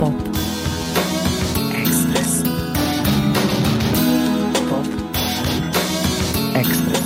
Pop. 0.00 0.12
Express. 1.72 2.44
Pop. 4.68 4.86
Express. 6.54 7.02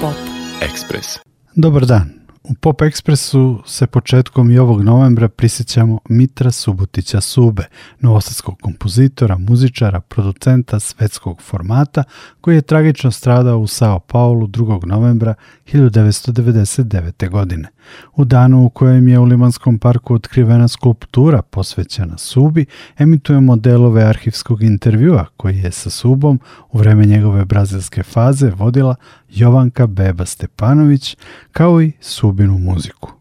Pop. 0.00 0.14
Ekspres. 0.62 1.18
Dobar 1.54 1.86
dan. 1.86 2.22
U 2.44 2.54
Pop 2.54 2.82
Ekspresu 2.82 3.62
se 3.66 3.86
početkom 3.86 4.50
i 4.50 4.58
ovog 4.58 4.82
novembra 4.82 5.28
prisjećamo 5.28 5.98
Mitra 6.08 6.50
Subotića 6.50 7.20
Sube, 7.20 7.62
novosadskog 8.00 8.58
kompozitora, 8.62 9.38
muzičara, 9.38 10.00
producenta 10.00 10.80
svetskog 10.80 11.42
formata 11.42 12.04
koji 12.40 12.54
je 12.54 12.62
tragično 12.62 13.10
stradao 13.10 13.58
u 13.58 13.66
Sao 13.66 14.00
Paulu 14.00 14.46
2. 14.46 14.86
novembra 14.86 15.34
1999. 15.72 17.28
godine. 17.30 17.68
U 18.16 18.24
danu 18.24 18.64
u 18.64 18.70
kojem 18.70 19.08
je 19.08 19.18
u 19.18 19.24
Limanskom 19.24 19.78
parku 19.78 20.14
otkrivena 20.14 20.68
skulptura 20.68 21.42
posvećena 21.42 22.18
Subi, 22.18 22.66
emitujemo 22.98 23.56
delove 23.56 24.02
arhivskog 24.02 24.62
intervjua 24.62 25.26
koji 25.36 25.58
je 25.58 25.70
sa 25.70 25.90
Subom 25.90 26.40
u 26.70 26.78
vreme 26.78 27.06
njegove 27.06 27.44
brazilske 27.44 28.02
faze 28.02 28.50
vodila 28.50 28.94
Jovanka 29.30 29.86
Beba 29.86 30.26
Stepanović, 30.26 31.16
kao 31.52 31.82
i 31.82 31.92
Subinu 32.00 32.58
muziku. 32.58 33.12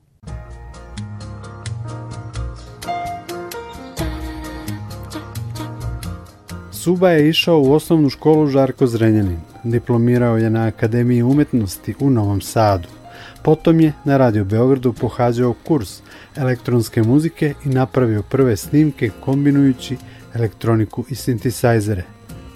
Suba 6.71 7.09
je 7.09 7.29
išao 7.29 7.61
u 7.61 7.73
osnovnu 7.73 8.09
školu 8.09 8.47
Žarko 8.47 8.87
Zrenjanin. 8.87 9.50
Diplomirao 9.63 10.37
je 10.37 10.49
na 10.49 10.67
Akademiji 10.67 11.23
umetnosti 11.23 11.95
u 11.99 12.09
Novom 12.09 12.41
Sadu. 12.41 12.87
Potom 13.43 13.79
je 13.79 13.93
na 14.05 14.17
Radio 14.17 14.45
Beogradu 14.45 14.93
pohađao 14.93 15.53
kurs 15.53 16.01
elektronske 16.37 17.03
muzike 17.03 17.53
i 17.65 17.69
napravio 17.69 18.23
prve 18.23 18.57
snimke 18.57 19.09
kombinujući 19.19 19.97
elektroniku 20.33 21.05
i 21.09 21.15
sintisajzere. 21.15 22.03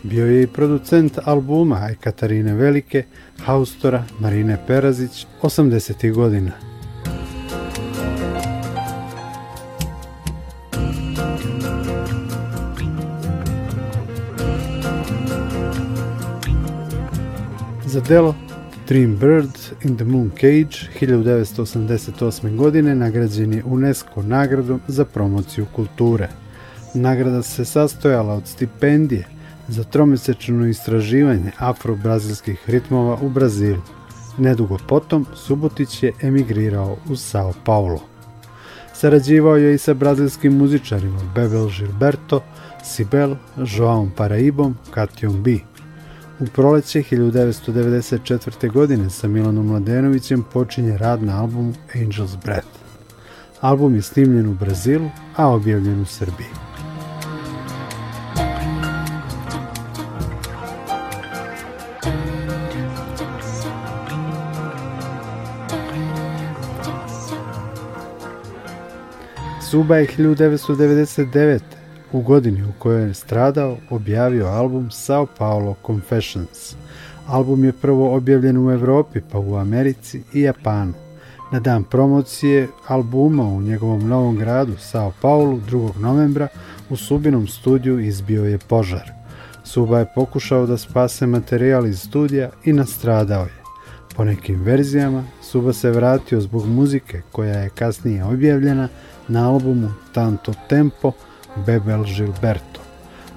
Bio 0.04 0.26
je 0.26 0.44
i 0.44 0.48
producent 0.48 1.20
albuma 1.24 1.90
Katarine 2.00 2.54
Velike, 2.54 3.04
Haustora, 3.46 4.04
Marine 4.20 4.58
Perazić, 4.68 5.28
80. 5.42 6.14
godina. 6.14 6.75
Za 17.96 18.02
delo 18.02 18.36
Dream 18.88 19.16
Bird 19.16 19.58
in 19.84 19.96
the 19.96 20.06
Moon 20.06 20.30
Cage 20.30 20.90
1988. 21.00 22.56
godine 22.56 22.96
nagrađen 22.96 23.54
je 23.54 23.64
UNESCO 23.64 24.22
nagradom 24.22 24.82
za 24.88 25.06
promociju 25.06 25.66
kulture. 25.76 26.30
Nagrada 26.94 27.42
se 27.44 27.66
sastojala 27.66 28.34
od 28.34 28.48
stipendije 28.48 29.28
za 29.68 29.84
tromesečno 29.84 30.68
istraživanje 30.68 31.52
afro-brazilskih 31.58 32.58
ritmova 32.68 33.18
u 33.22 33.30
Brazilu. 33.30 33.82
Nedugo 34.38 34.78
potom 34.88 35.26
Subotić 35.36 36.04
je 36.04 36.14
emigrirao 36.22 36.98
u 37.10 37.16
Sao 37.16 37.54
Paulo. 37.66 38.02
Sarađivao 38.94 39.58
je 39.58 39.76
i 39.76 39.78
sa 39.78 39.94
brazilskim 39.94 40.58
muzičarima 40.58 41.20
Bebel 41.36 41.70
Gilberto, 41.80 42.42
Sibel, 42.84 43.36
Joaom 43.58 44.12
Paraibom, 44.16 44.76
Katjom 44.92 45.44
B. 45.44 45.52
U 46.40 46.46
proleće 46.46 47.00
1994. 47.00 48.72
godine 48.72 49.10
sa 49.10 49.28
Milanom 49.28 49.68
Mladenovićem 49.68 50.44
počinje 50.54 50.98
rad 50.98 51.24
na 51.24 51.42
albumu 51.42 51.74
Angel's 51.94 52.38
Breath. 52.44 52.68
Album 53.62 53.96
je 53.96 54.02
snimljen 54.02 54.48
u 54.48 54.54
Brazilu, 54.54 55.10
a 55.36 55.48
objavljen 55.48 56.02
u 56.02 56.06
Srbiji. 56.06 56.48
Suba 69.70 69.98
je 69.98 70.08
1999. 70.08 71.75
u 72.12 72.22
godini 72.22 72.64
u 72.64 72.72
kojoj 72.80 73.08
je 73.08 73.14
stradao 73.14 73.78
objavio 73.90 74.46
album 74.46 74.92
Sao 74.92 75.26
Paulo 75.38 75.76
Confessions. 75.86 76.76
Album 77.28 77.64
je 77.64 77.72
prvo 77.72 78.16
objavljen 78.16 78.68
u 78.68 78.72
Evropi, 78.72 79.22
pa 79.32 79.40
u 79.40 79.56
Americi 79.56 80.24
i 80.34 80.42
Japanu. 80.42 80.94
Na 81.52 81.60
dan 81.60 81.84
promocije 81.84 82.68
albuma 82.88 83.44
u 83.44 83.62
njegovom 83.62 84.08
novom 84.08 84.38
gradu 84.38 84.74
Sao 84.78 85.12
Paulo 85.22 85.60
2. 85.72 85.98
novembra 86.00 86.48
u 86.90 86.96
Subinom 86.96 87.48
studiju 87.48 88.00
izbio 88.00 88.46
je 88.46 88.58
požar. 88.58 89.12
Suba 89.64 90.00
je 90.00 90.12
pokušao 90.16 90.66
da 90.66 90.78
spase 90.78 91.28
materijal 91.28 91.88
iz 91.88 92.00
studija 92.00 92.50
i 92.64 92.74
nastradao 92.74 93.44
je. 93.44 93.64
Po 94.16 94.24
nekim 94.24 94.64
verzijama, 94.64 95.24
Suba 95.42 95.74
se 95.74 95.92
vratio 95.92 96.42
zbog 96.42 96.66
muzike 96.66 97.22
koja 97.32 97.60
je 97.60 97.70
kasnije 97.70 98.24
objavljena 98.24 98.88
na 99.28 99.50
albumu 99.50 99.90
Tanto 100.14 100.54
Tempo 100.70 101.12
Bebel 101.56 102.04
Gilberto. 102.04 102.82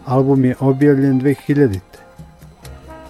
Album 0.06 0.44
je 0.44 0.54
objavljen 0.60 1.20
2000. 1.20 1.78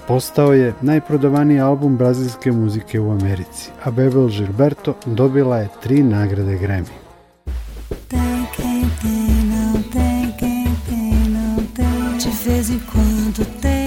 Postao 0.09 0.53
je 0.53 0.75
najprodavaniji 0.83 1.61
album 1.61 1.97
brazilske 1.97 2.53
muzike 2.53 3.01
u 3.01 3.11
Americi, 3.11 3.71
a 3.85 3.91
Bebel 3.91 4.29
Gilberto 4.29 4.95
dobila 5.07 5.59
je 5.59 5.69
tri 5.83 6.03
nagrade 6.03 6.59
Grammy. 6.59 7.09
De 12.25 12.31
vez 12.45 12.71
em 12.71 12.81
tem. 13.61 13.78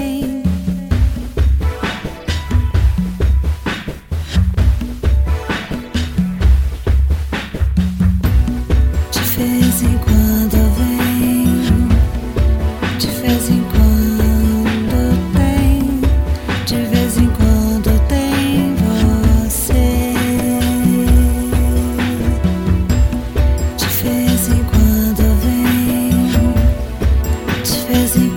Quando 27.91 28.07
vem, 28.13 28.30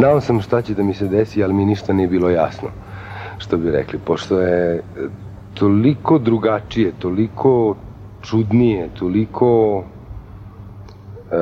znao 0.00 0.20
sam 0.20 0.40
šta 0.40 0.62
će 0.62 0.74
da 0.74 0.82
mi 0.82 0.94
se 0.94 1.08
desi, 1.08 1.44
ali 1.44 1.54
mi 1.54 1.64
ništa 1.64 1.92
nije 1.92 2.08
bilo 2.08 2.30
jasno, 2.30 2.68
što 3.38 3.56
bi 3.56 3.70
rekli, 3.70 3.98
pošto 3.98 4.40
je 4.40 4.82
toliko 5.54 6.18
drugačije, 6.18 6.92
toliko 6.98 7.76
čudnije, 8.22 8.88
toliko 8.98 9.82
e, 11.30 11.36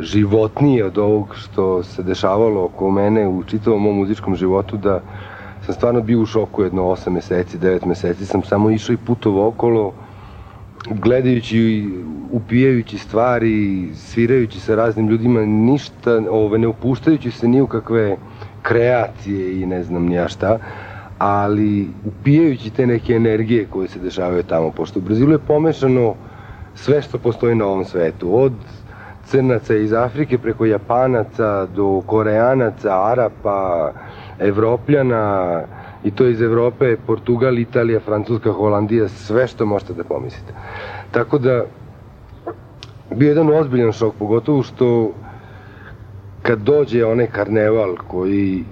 životnije 0.00 0.84
od 0.86 0.98
ovog 0.98 1.34
što 1.36 1.82
se 1.82 2.02
dešavalo 2.02 2.64
oko 2.64 2.90
mene 2.90 3.28
u 3.28 3.42
čitavom 3.42 3.82
mom 3.82 3.96
muzičkom 3.96 4.36
životu 4.36 4.76
da 4.76 5.00
sam 5.66 5.74
stvarno 5.74 6.00
bio 6.00 6.20
u 6.20 6.26
šoku 6.26 6.62
jedno 6.62 6.82
8 6.82 7.10
meseci, 7.10 7.58
9 7.58 7.86
meseci 7.86 8.26
sam 8.26 8.42
samo 8.42 8.70
išao 8.70 8.94
i 8.94 9.04
putovo 9.06 9.48
okolo 9.48 9.92
gledajući 10.90 11.58
i 11.58 11.88
upijajući 12.30 12.98
stvari, 12.98 13.88
svirajući 13.94 14.60
sa 14.60 14.74
raznim 14.74 15.08
ljudima, 15.08 15.40
ništa, 15.46 16.22
ove, 16.30 16.58
ne 16.58 16.66
upuštajući 16.66 17.30
se 17.30 17.48
ni 17.48 17.60
u 17.60 17.66
kakve 17.66 18.16
kreacije 18.62 19.62
i 19.62 19.66
ne 19.66 19.82
znam 19.82 20.06
nija 20.06 20.28
šta, 20.28 20.58
ali 21.18 21.88
upijajući 22.04 22.70
te 22.70 22.86
neke 22.86 23.12
energije 23.12 23.66
koje 23.70 23.88
se 23.88 23.98
dešavaju 23.98 24.42
tamo, 24.42 24.70
pošto 24.70 24.98
u 24.98 25.02
Brazilu 25.02 25.32
je 25.32 25.38
pomešano 25.38 26.14
sve 26.74 27.02
što 27.02 27.18
postoji 27.18 27.54
na 27.54 27.66
ovom 27.66 27.84
svetu, 27.84 28.42
od 28.42 28.52
crnaca 29.24 29.74
iz 29.74 29.92
Afrike 29.92 30.38
preko 30.38 30.64
Japanaca 30.64 31.66
do 31.66 32.02
Koreanaca, 32.06 33.10
Arapa, 33.10 33.92
Evropljana, 34.38 35.60
i 36.04 36.10
to 36.10 36.26
iz 36.26 36.40
Evrope, 36.42 36.96
Portugal, 37.06 37.58
Italija, 37.58 38.00
Francuska, 38.00 38.52
Holandija, 38.52 39.08
sve 39.08 39.46
što 39.46 39.66
možete 39.66 39.94
da 39.94 40.04
pomislite. 40.04 40.52
Tako 41.10 41.38
da, 41.38 41.64
bio 43.16 43.28
jedan 43.28 43.50
ozbiljan 43.50 43.92
šok, 43.92 44.14
pogotovo 44.18 44.62
što 44.62 45.12
kad 46.42 46.58
dođe 46.58 47.04
onaj 47.04 47.26
karneval 47.26 47.96
koji 48.08 48.58
e, 48.58 48.64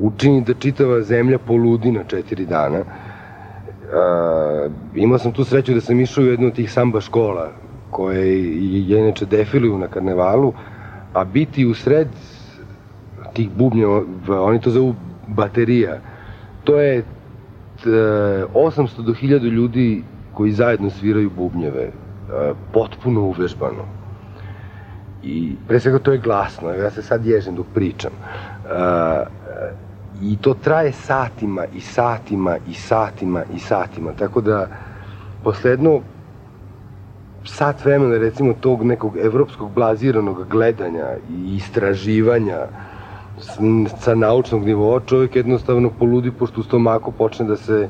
učini 0.00 0.40
da 0.44 0.54
čitava 0.54 1.02
zemlja 1.02 1.38
poludi 1.38 1.92
na 1.92 2.04
četiri 2.04 2.46
dana, 2.46 2.80
uh, 2.80 4.72
imao 4.94 5.18
sam 5.18 5.32
tu 5.32 5.44
sreću 5.44 5.74
da 5.74 5.80
sam 5.80 6.00
išao 6.00 6.24
u 6.24 6.26
jednu 6.26 6.46
od 6.46 6.54
tih 6.54 6.72
samba 6.72 7.00
škola 7.00 7.50
koje 7.90 8.42
je 8.88 8.98
inače 9.00 9.26
defiluju 9.26 9.78
na 9.78 9.88
karnevalu, 9.88 10.52
a 11.12 11.24
biti 11.24 11.66
u 11.66 11.74
sred 11.74 12.08
tih 13.32 13.50
bubnjeva, 13.50 14.02
oni 14.28 14.60
to 14.60 14.70
zovu 14.70 14.94
baterija. 15.34 15.98
To 16.64 16.80
je 16.80 17.04
800 17.84 19.02
do 19.02 19.12
1000 19.12 19.50
ljudi 19.50 20.04
koji 20.34 20.52
zajedno 20.52 20.90
sviraju 20.90 21.30
bubnjeve, 21.36 21.82
e, 21.82 21.92
potpuno 22.72 23.20
uvežbano. 23.20 23.84
I 25.22 25.56
pre 25.68 25.80
svega 25.80 25.98
to 25.98 26.12
je 26.12 26.18
glasno, 26.18 26.70
ja 26.70 26.90
se 26.90 27.02
sad 27.02 27.26
ježem 27.26 27.54
dok 27.54 27.66
pričam. 27.74 28.12
E, 28.12 29.24
I 30.22 30.36
to 30.36 30.54
traje 30.54 30.92
satima 30.92 31.64
i 31.74 31.80
satima 31.80 32.56
i 32.68 32.74
satima 32.74 33.42
i 33.54 33.58
satima, 33.58 34.12
tako 34.12 34.40
da 34.40 34.66
posle 35.44 35.70
jedno 35.70 36.00
sat 37.44 37.84
vremena 37.84 38.18
recimo 38.18 38.54
tog 38.60 38.82
nekog 38.84 39.16
evropskog 39.16 39.70
blaziranog 39.74 40.48
gledanja 40.48 41.06
i 41.30 41.56
istraživanja 41.56 42.66
sa 43.98 44.14
naučnog 44.14 44.64
nivoa 44.64 45.00
čovjek 45.06 45.36
jednostavno 45.36 45.90
poludi 45.98 46.30
pošto 46.30 46.60
u 46.60 46.64
stomaku 46.64 47.12
počne 47.12 47.46
da 47.46 47.56
se 47.56 47.88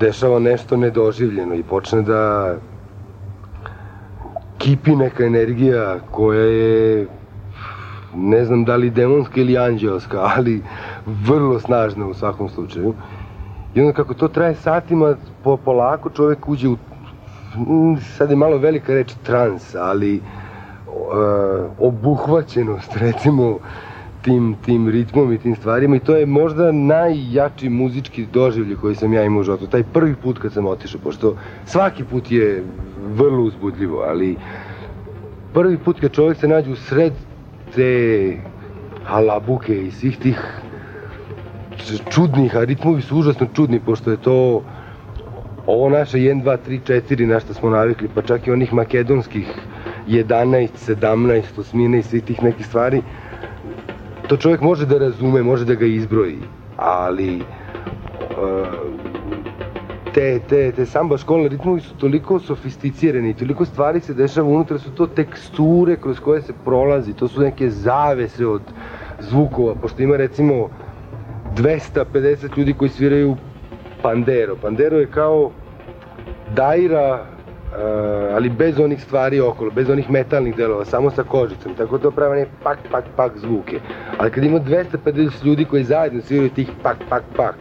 dešava 0.00 0.38
nešto 0.38 0.76
nedoživljeno 0.76 1.54
i 1.54 1.62
počne 1.62 2.02
da 2.02 2.54
kipi 4.58 4.96
neka 4.96 5.24
energija 5.24 5.98
koja 6.10 6.40
je 6.40 7.06
ne 8.14 8.44
znam 8.44 8.64
da 8.64 8.76
li 8.76 8.90
demonska 8.90 9.40
ili 9.40 9.58
anđelska, 9.58 10.20
ali 10.36 10.62
vrlo 11.06 11.58
snažna 11.60 12.06
u 12.06 12.14
svakom 12.14 12.48
slučaju. 12.48 12.94
I 13.74 13.80
onda 13.80 13.92
kako 13.92 14.14
to 14.14 14.28
traje 14.28 14.54
satima, 14.54 15.14
po, 15.44 15.56
polako 15.56 16.10
čovjek 16.10 16.48
uđe 16.48 16.68
u, 16.68 16.76
sad 18.16 18.30
je 18.30 18.36
malo 18.36 18.58
velika 18.58 18.94
reč 18.94 19.14
trans, 19.22 19.74
ali 19.74 20.16
uh, 20.16 20.22
obuhvaćenost, 21.78 22.96
recimo, 22.96 23.58
tim, 24.22 24.56
tim 24.64 24.88
ritmom 24.88 25.32
i 25.32 25.38
tim 25.38 25.56
stvarima 25.56 25.96
i 25.96 26.00
to 26.00 26.16
je 26.16 26.26
možda 26.26 26.72
najjači 26.72 27.68
muzički 27.68 28.26
doživlje 28.32 28.76
koji 28.76 28.94
sam 28.94 29.12
ja 29.12 29.24
imao 29.24 29.40
u 29.40 29.44
životu. 29.44 29.66
Taj 29.66 29.82
prvi 29.82 30.14
put 30.14 30.38
kad 30.38 30.52
sam 30.52 30.66
otišao, 30.66 31.00
pošto 31.04 31.36
svaki 31.64 32.04
put 32.04 32.32
je 32.32 32.64
vrlo 33.14 33.42
uzbudljivo, 33.42 34.04
ali 34.08 34.36
prvi 35.54 35.78
put 35.78 36.00
kad 36.00 36.12
čovjek 36.12 36.38
se 36.38 36.48
nađe 36.48 36.70
u 36.70 36.76
sred 36.76 37.12
te 37.74 38.36
halabuke 39.04 39.86
i 39.86 39.90
svih 39.90 40.18
tih 40.18 40.60
čudnih, 42.10 42.56
a 42.56 42.64
ritmovi 42.64 43.02
su 43.02 43.18
užasno 43.18 43.46
čudni, 43.54 43.80
pošto 43.80 44.10
je 44.10 44.16
to 44.16 44.62
ovo 45.66 45.88
naše 45.88 46.18
1, 46.18 46.42
2, 46.42 46.56
3, 46.68 47.02
4 47.08 47.26
na 47.26 47.40
što 47.40 47.54
smo 47.54 47.70
navikli, 47.70 48.08
pa 48.14 48.22
čak 48.22 48.46
i 48.46 48.50
onih 48.50 48.72
makedonskih 48.72 49.48
11, 50.08 50.68
17, 50.86 51.42
osmine 51.60 51.98
i 51.98 52.02
svih 52.02 52.24
tih 52.24 52.42
nekih 52.42 52.66
stvari, 52.66 53.02
to 54.30 54.36
čovjek 54.36 54.60
može 54.60 54.86
da 54.86 54.98
razume, 54.98 55.42
može 55.42 55.64
da 55.64 55.74
ga 55.74 55.86
izbroji, 55.86 56.38
ali 56.76 57.40
uh, 57.40 58.68
te, 60.14 60.38
te, 60.48 60.72
te 60.72 60.86
samba 60.86 61.16
školne 61.18 61.48
ritmovi 61.48 61.80
su 61.80 61.96
toliko 61.98 62.38
sofisticirani, 62.38 63.34
toliko 63.34 63.64
stvari 63.64 64.00
se 64.00 64.14
dešava 64.14 64.48
unutra, 64.48 64.78
su 64.78 64.90
to 64.94 65.06
teksture 65.06 65.96
kroz 65.96 66.20
koje 66.20 66.42
se 66.42 66.52
prolazi, 66.64 67.12
to 67.12 67.28
su 67.28 67.40
neke 67.40 67.70
zavese 67.70 68.46
od 68.46 68.62
zvukova, 69.18 69.74
pošto 69.74 70.02
ima 70.02 70.16
recimo 70.16 70.68
250 71.56 72.58
ljudi 72.58 72.74
koji 72.74 72.88
sviraju 72.88 73.36
pandero. 74.02 74.56
Pandero 74.62 74.98
je 74.98 75.06
kao 75.06 75.50
daira 76.54 77.26
ali 78.34 78.48
bez 78.48 78.78
onih 78.78 79.02
stvari 79.02 79.40
okolo, 79.40 79.70
bez 79.70 79.90
onih 79.90 80.10
metalnih 80.10 80.56
delova, 80.56 80.84
samo 80.84 81.10
sa 81.10 81.22
kožicom, 81.22 81.74
tako 81.74 81.98
da 81.98 82.10
prava 82.10 82.34
ne 82.34 82.46
pak, 82.62 82.78
pak, 82.90 83.04
pak 83.16 83.38
zvuke. 83.38 83.80
Ali 84.18 84.30
kad 84.30 84.44
ima 84.44 84.60
250 84.60 85.44
ljudi 85.44 85.64
koji 85.64 85.84
zajedno 85.84 86.20
sviraju 86.20 86.50
tih 86.50 86.70
pak, 86.82 86.96
pak, 87.08 87.22
pak, 87.36 87.54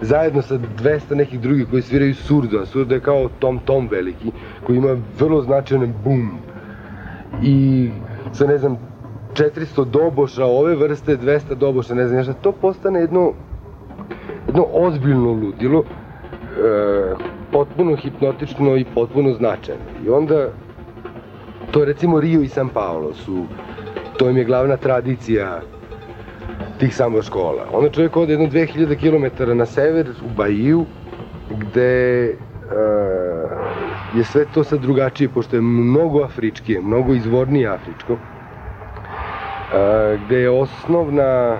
zajedno 0.00 0.42
sa 0.42 0.58
200 0.58 1.14
nekih 1.14 1.40
drugih 1.40 1.66
koji 1.70 1.82
sviraju 1.82 2.14
surdo, 2.14 2.58
a 2.58 2.66
surdo 2.66 2.94
je 2.94 3.00
kao 3.00 3.28
tom 3.38 3.58
tom 3.58 3.88
veliki, 3.90 4.30
koji 4.66 4.76
ima 4.76 4.96
vrlo 5.18 5.42
značajan 5.42 5.94
bum. 6.04 6.30
I 7.42 7.90
sa 8.32 8.46
ne 8.46 8.58
znam, 8.58 8.78
400 9.34 9.84
doboša 9.84 10.44
ove 10.44 10.74
vrste, 10.74 11.16
200 11.16 11.54
doboša, 11.54 11.94
ne 11.94 12.08
znam, 12.08 12.22
šta, 12.22 12.32
to 12.32 12.52
postane 12.52 13.00
jedno, 13.00 13.32
jedno 14.46 14.66
ozbiljno 14.72 15.32
ludilo, 15.32 15.84
e, 16.64 17.37
potpuno 17.52 17.96
hipnotično 17.96 18.76
i 18.76 18.84
potpuno 18.94 19.32
značajno. 19.32 19.82
I 20.06 20.10
onda, 20.10 20.48
to 21.70 21.84
recimo 21.84 22.20
Rio 22.20 22.42
i 22.42 22.48
San 22.48 22.68
Paolo 22.68 23.14
su, 23.14 23.44
to 24.18 24.30
im 24.30 24.36
je 24.36 24.44
glavna 24.44 24.76
tradicija 24.76 25.60
tih 26.78 26.96
samba 26.96 27.22
škola. 27.22 27.66
Onda 27.72 27.90
čovjek 27.90 28.16
ode 28.16 28.32
jedno 28.32 28.46
2000 28.46 28.96
km 28.96 29.56
na 29.58 29.66
sever, 29.66 30.08
u 30.24 30.28
Bahiju, 30.36 30.84
gde 31.50 32.34
uh, 32.34 32.38
je 34.18 34.24
sve 34.24 34.44
to 34.54 34.64
sad 34.64 34.80
drugačije, 34.80 35.28
pošto 35.28 35.56
je 35.56 35.62
mnogo 35.62 36.22
afričkije, 36.22 36.80
mnogo 36.80 37.14
izvornije 37.14 37.68
afričko, 37.68 38.12
uh, 38.12 38.18
gde 40.26 40.40
je 40.40 40.50
osnovna 40.50 41.58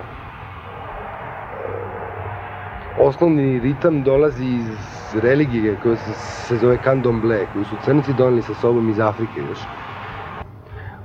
osnovni 2.99 3.59
ritam 3.59 4.03
dolazi 4.03 4.45
iz 4.45 4.98
religije 5.13 5.75
koja 5.79 5.97
se, 5.97 6.13
se 6.13 6.57
zove 6.57 6.77
candomblé, 6.77 7.47
koju 7.47 7.65
su 7.65 7.77
crnci 7.77 8.13
doneli 8.13 8.41
sa 8.41 8.53
sobom 8.53 8.89
iz 8.89 8.99
Afrike 8.99 9.39
još. 9.41 9.67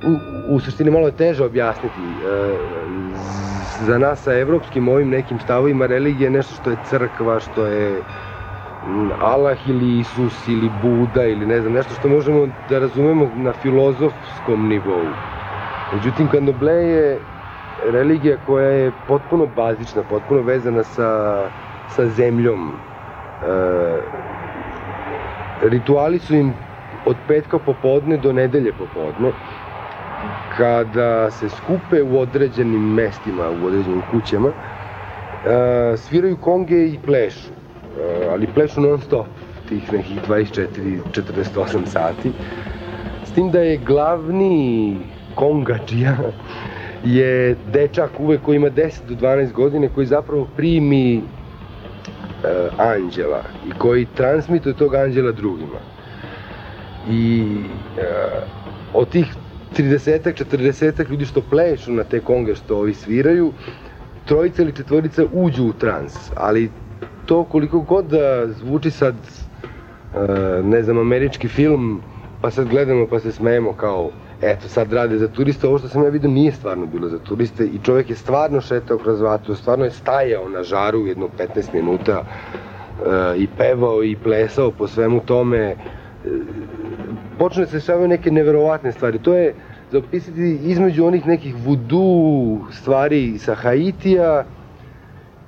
U, 0.03 0.19
u 0.55 0.61
suštini 0.61 0.91
malo 0.91 1.07
je 1.07 1.17
teže 1.17 1.45
objasniti. 1.45 2.01
E, 2.01 2.57
za 3.87 3.99
nas 3.99 4.23
sa 4.23 4.35
evropskim 4.35 4.89
ovim 4.89 5.09
nekim 5.09 5.41
stavovima 5.41 5.87
religija 5.87 6.27
je 6.27 6.31
nešto 6.31 6.55
što 6.55 6.71
je 6.71 6.77
crkva, 6.85 7.41
što 7.41 7.67
je 7.67 8.03
Allah 9.21 9.69
ili 9.69 9.99
Isus 9.99 10.49
ili 10.49 10.69
Buda 10.69 11.25
ili 11.25 11.47
ne 11.47 11.61
znam, 11.61 11.73
nešto 11.73 11.95
što 11.95 12.09
možemo 12.09 12.49
da 12.69 12.79
razumemo 12.79 13.31
na 13.35 13.53
filozofskom 13.53 14.69
nivou. 14.69 15.17
Međutim, 15.93 16.29
Candomblé 16.29 16.71
je 16.71 17.21
religija 17.93 18.37
koja 18.47 18.69
je 18.69 18.93
potpuno 19.07 19.47
bazična, 19.47 20.03
potpuno 20.03 20.43
vezana 20.43 20.83
sa, 20.83 21.51
sa 21.87 22.07
zemljom, 22.09 22.73
rituali 25.63 26.19
su 26.19 26.35
im 26.35 26.53
od 27.07 27.17
petka 27.29 27.59
popodne 27.59 28.17
do 28.17 28.33
nedelje 28.33 28.73
popodne, 28.73 29.33
kada 30.57 31.31
se 31.31 31.49
skupe 31.49 32.03
u 32.03 32.19
određenim 32.19 32.95
mestima, 32.95 33.51
u 33.51 33.67
određenim 33.67 34.03
kućama, 34.11 34.49
e, 34.49 35.97
sviraju 35.97 36.37
konge 36.37 36.87
i 36.87 36.99
plešu, 37.07 37.49
e, 37.49 38.29
ali 38.31 38.47
plešu 38.55 38.81
non 38.81 39.01
stop, 39.01 39.27
tih 39.69 39.93
nekih 39.93 40.21
24-48 40.29 41.87
sati, 41.87 42.33
s 43.25 43.33
tim 43.33 43.51
da 43.51 43.61
je 43.61 43.77
glavni 43.77 44.97
kongačija 45.35 46.17
je 47.05 47.57
dečak 47.73 48.11
uvek 48.19 48.43
koji 48.43 48.57
ima 48.57 48.71
10 48.71 49.05
do 49.09 49.15
12 49.15 49.53
godine 49.53 49.89
koji 49.89 50.07
zapravo 50.07 50.49
primi 50.57 51.17
e, 51.17 51.44
anđela 52.79 53.43
i 53.69 53.71
koji 53.79 54.07
transmituje 54.15 54.75
tog 54.75 54.95
anđela 54.95 55.33
drugima. 55.33 55.79
I 57.11 57.57
e, 57.99 58.03
od 58.95 59.09
tih 59.09 59.27
30-ak, 59.77 60.45
40-ak 60.45 61.11
ljudi 61.11 61.25
što 61.25 61.41
plešu 61.41 61.93
na 61.93 62.05
te 62.05 62.21
konge 62.21 62.55
što 62.55 62.77
ovi 62.79 62.95
sviraju, 62.95 63.53
trojica 64.25 64.63
ili 64.63 64.73
četvorica 64.73 65.25
uđu 65.33 65.65
u 65.65 65.73
trans, 65.73 66.31
ali 66.37 66.71
to 67.27 67.45
koliko 67.45 67.81
god 67.81 68.07
da 68.07 68.47
zvuči 68.47 68.91
sad, 68.91 69.15
e, 69.15 70.63
ne 70.63 70.83
znam, 70.83 70.99
američki 70.99 71.49
film, 71.49 72.03
pa 72.41 72.51
sad 72.51 72.69
gledamo 72.69 73.07
pa 73.07 73.21
se 73.21 73.33
smejemo 73.33 73.73
kao 73.73 74.11
eto 74.45 74.69
sad 74.69 74.93
rade 74.93 75.19
za 75.19 75.29
turiste, 75.29 75.67
ovo 75.67 75.79
što 75.79 75.89
sam 75.89 76.03
ja 76.03 76.09
vidio 76.09 76.31
nije 76.31 76.53
stvarno 76.53 76.87
bilo 76.87 77.09
za 77.09 77.19
turiste 77.19 77.65
i 77.65 77.79
čovjek 77.83 78.11
je 78.11 78.17
stvarno 78.17 78.61
šetao 78.61 78.99
kroz 78.99 79.21
vatru, 79.21 79.55
stvarno 79.55 79.85
je 79.85 79.91
stajao 79.91 80.49
na 80.49 80.63
žaru 80.63 81.07
jedno 81.07 81.29
15 81.39 81.75
minuta 81.75 82.23
e, 82.23 83.39
i 83.39 83.49
pevao 83.59 84.05
i 84.05 84.17
plesao 84.17 84.71
po 84.71 84.87
svemu 84.89 85.21
tome. 85.21 85.59
E, 85.59 85.75
počne 87.39 87.67
se 87.67 87.81
šavaju 87.81 88.09
neke 88.09 88.31
neverovatne 88.31 88.93
stvari. 88.93 89.19
To 89.19 89.35
je 89.35 89.55
za 89.91 89.99
opisati 89.99 90.59
između 90.65 91.07
onih 91.07 91.27
nekih 91.27 91.55
vudu 91.65 92.59
stvari 92.71 93.39
sa 93.39 93.55
Haitija 93.55 94.45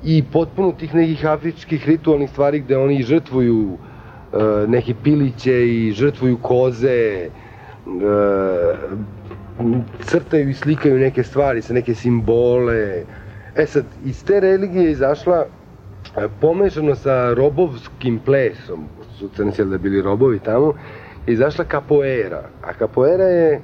i 0.04 0.24
potpuno 0.32 0.72
tih 0.72 0.94
nekih 0.94 1.26
afričkih 1.26 1.86
ritualnih 1.88 2.30
stvari 2.30 2.60
gde 2.60 2.76
oni 2.76 3.02
žrtvuju 3.02 3.72
e, 3.72 4.66
neke 4.68 4.94
piliće 5.02 5.68
i 5.68 5.92
žrtvuju 5.92 6.38
koze, 6.42 7.28
crtaju 10.04 10.48
i 10.48 10.54
slikaju 10.54 10.98
neke 10.98 11.22
stvari 11.22 11.62
sa 11.62 11.74
neke 11.74 11.94
simbole. 11.94 13.04
E 13.56 13.66
sad, 13.66 13.84
iz 14.04 14.24
te 14.24 14.40
religije 14.40 14.84
je 14.84 14.90
izašla 14.90 15.46
pomešano 16.40 16.94
sa 16.94 17.34
robovskim 17.34 18.18
plesom, 18.18 18.88
su 19.18 19.28
crnci 19.28 19.64
da 19.64 19.78
bili 19.78 20.02
robovi 20.02 20.38
tamo, 20.38 20.74
je 21.26 21.34
izašla 21.34 21.64
kapoera. 21.64 22.42
A 22.62 22.72
kapoera 22.72 23.24
je 23.24 23.60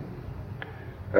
Uh, 1.13 1.19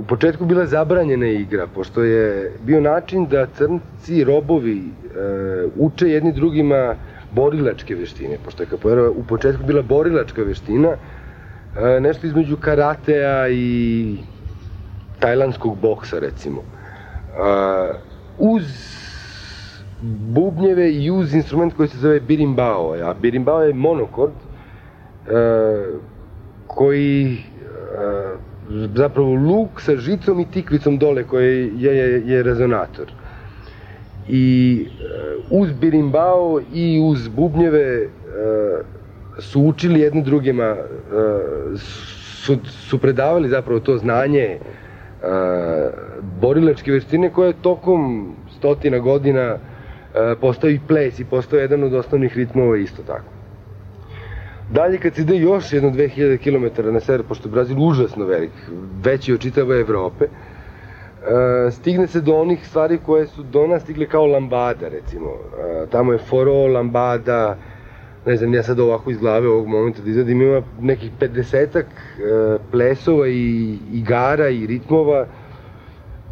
u 0.00 0.04
početku 0.08 0.44
bila 0.44 0.66
zabranjena 0.66 1.26
igra, 1.26 1.66
pošto 1.74 2.02
je 2.02 2.52
bio 2.64 2.80
način 2.80 3.26
da 3.26 3.46
crnci 3.46 4.24
robovi 4.24 4.82
uh, 4.82 5.72
uče 5.76 6.08
jedni 6.08 6.32
drugima 6.32 6.94
borilačke 7.32 7.94
veštine, 7.94 8.38
pošto 8.44 8.62
je 8.62 8.66
kapoera 8.66 9.10
u 9.10 9.22
početku 9.28 9.66
bila 9.66 9.82
borilačka 9.82 10.42
veština, 10.42 10.96
E, 10.96 11.21
nešto 12.00 12.26
između 12.26 12.56
karatea 12.56 13.48
i 13.48 14.16
tajlandskog 15.18 15.78
boksa 15.78 16.18
recimo. 16.18 16.60
E, 16.60 17.92
uz 18.38 18.62
bubnjeve 20.34 20.92
i 20.92 21.10
uz 21.10 21.34
instrument 21.34 21.74
koji 21.74 21.88
se 21.88 21.98
zove 21.98 22.20
birimbao, 22.20 22.94
a 23.04 23.14
birimbao 23.14 23.62
je 23.62 23.74
monokord 23.74 24.32
e, 24.32 25.32
koji 26.66 27.44
zapravo 28.94 29.34
luk 29.34 29.80
sa 29.80 29.96
žicom 29.96 30.40
i 30.40 30.50
tikvicom 30.50 30.98
dole 30.98 31.24
koji 31.24 31.72
je, 31.76 31.96
je, 31.96 32.22
je 32.26 32.42
rezonator. 32.42 33.06
I 34.28 34.86
uz 35.50 35.72
birimbao 35.72 36.60
i 36.74 37.00
uz 37.04 37.28
bubnjeve 37.28 38.08
su 39.38 39.62
učili 39.62 40.00
jedni 40.00 40.22
drugima, 40.22 40.64
e, 40.64 40.76
su, 41.76 42.56
su 42.64 42.98
predavali 42.98 43.48
zapravo 43.48 43.80
to 43.80 43.98
znanje 43.98 44.40
e, 44.42 44.58
borilačke 46.40 46.92
veštine 46.92 47.30
koje 47.30 47.52
tokom 47.52 48.32
stotina 48.58 48.98
godina 48.98 49.40
e, 49.40 49.58
postao 50.40 50.70
i 50.70 50.80
ples 50.88 51.20
i 51.20 51.24
postao 51.24 51.58
jedan 51.58 51.84
od 51.84 51.94
osnovnih 51.94 52.36
ritmova 52.36 52.76
isto 52.76 53.02
tako. 53.02 53.30
Dalje 54.70 54.98
kad 54.98 55.14
se 55.14 55.22
ide 55.22 55.36
još 55.36 55.72
jedno 55.72 55.90
2000 55.90 56.38
km 56.38 56.92
na 56.92 57.00
sever, 57.00 57.22
pošto 57.28 57.48
je 57.48 57.52
Brazil 57.52 57.82
užasno 57.82 58.24
velik, 58.24 58.50
veći 59.04 59.32
od 59.32 59.40
čitave 59.40 59.80
Evrope, 59.80 60.24
stigne 61.70 62.06
se 62.06 62.20
do 62.20 62.34
onih 62.34 62.68
stvari 62.68 62.98
koje 63.06 63.26
su 63.26 63.42
do 63.42 63.66
nas 63.66 63.82
stigle 63.82 64.06
kao 64.06 64.26
lambada, 64.26 64.88
recimo. 64.88 65.30
Tamo 65.90 66.12
je 66.12 66.18
foro, 66.18 66.66
lambada, 66.66 67.56
ne 68.26 68.36
znam, 68.36 68.54
ja 68.54 68.62
sad 68.62 68.80
ovako 68.80 69.10
iz 69.10 69.18
glave 69.18 69.48
ovog 69.48 69.66
momenta 69.66 70.02
da 70.02 70.10
izvedim, 70.10 70.42
ima 70.42 70.62
nekih 70.80 71.10
50-ak 71.20 71.84
e, 71.84 72.58
plesova 72.70 73.28
i 73.28 73.78
igara 73.92 74.48
i 74.48 74.66
ritmova 74.66 75.26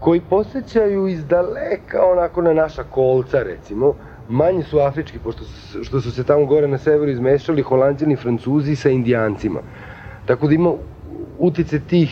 koji 0.00 0.20
posjećaju 0.20 1.06
iz 1.08 1.26
daleka 1.26 2.04
onako 2.12 2.42
na 2.42 2.52
naša 2.52 2.82
kolca 2.82 3.42
recimo, 3.42 3.94
manji 4.28 4.62
su 4.62 4.78
afrički, 4.78 5.18
pošto 5.18 5.44
su, 5.44 5.84
što 5.84 6.00
su 6.00 6.12
se 6.12 6.24
tamo 6.24 6.46
gore 6.46 6.68
na 6.68 6.78
severu 6.78 7.10
izmešali 7.10 7.62
holandjani, 7.62 8.16
francuzi 8.16 8.76
sa 8.76 8.90
indijancima. 8.90 9.60
Tako 10.26 10.46
da 10.46 10.54
ima 10.54 10.72
utice 11.38 11.80
tih 11.80 12.10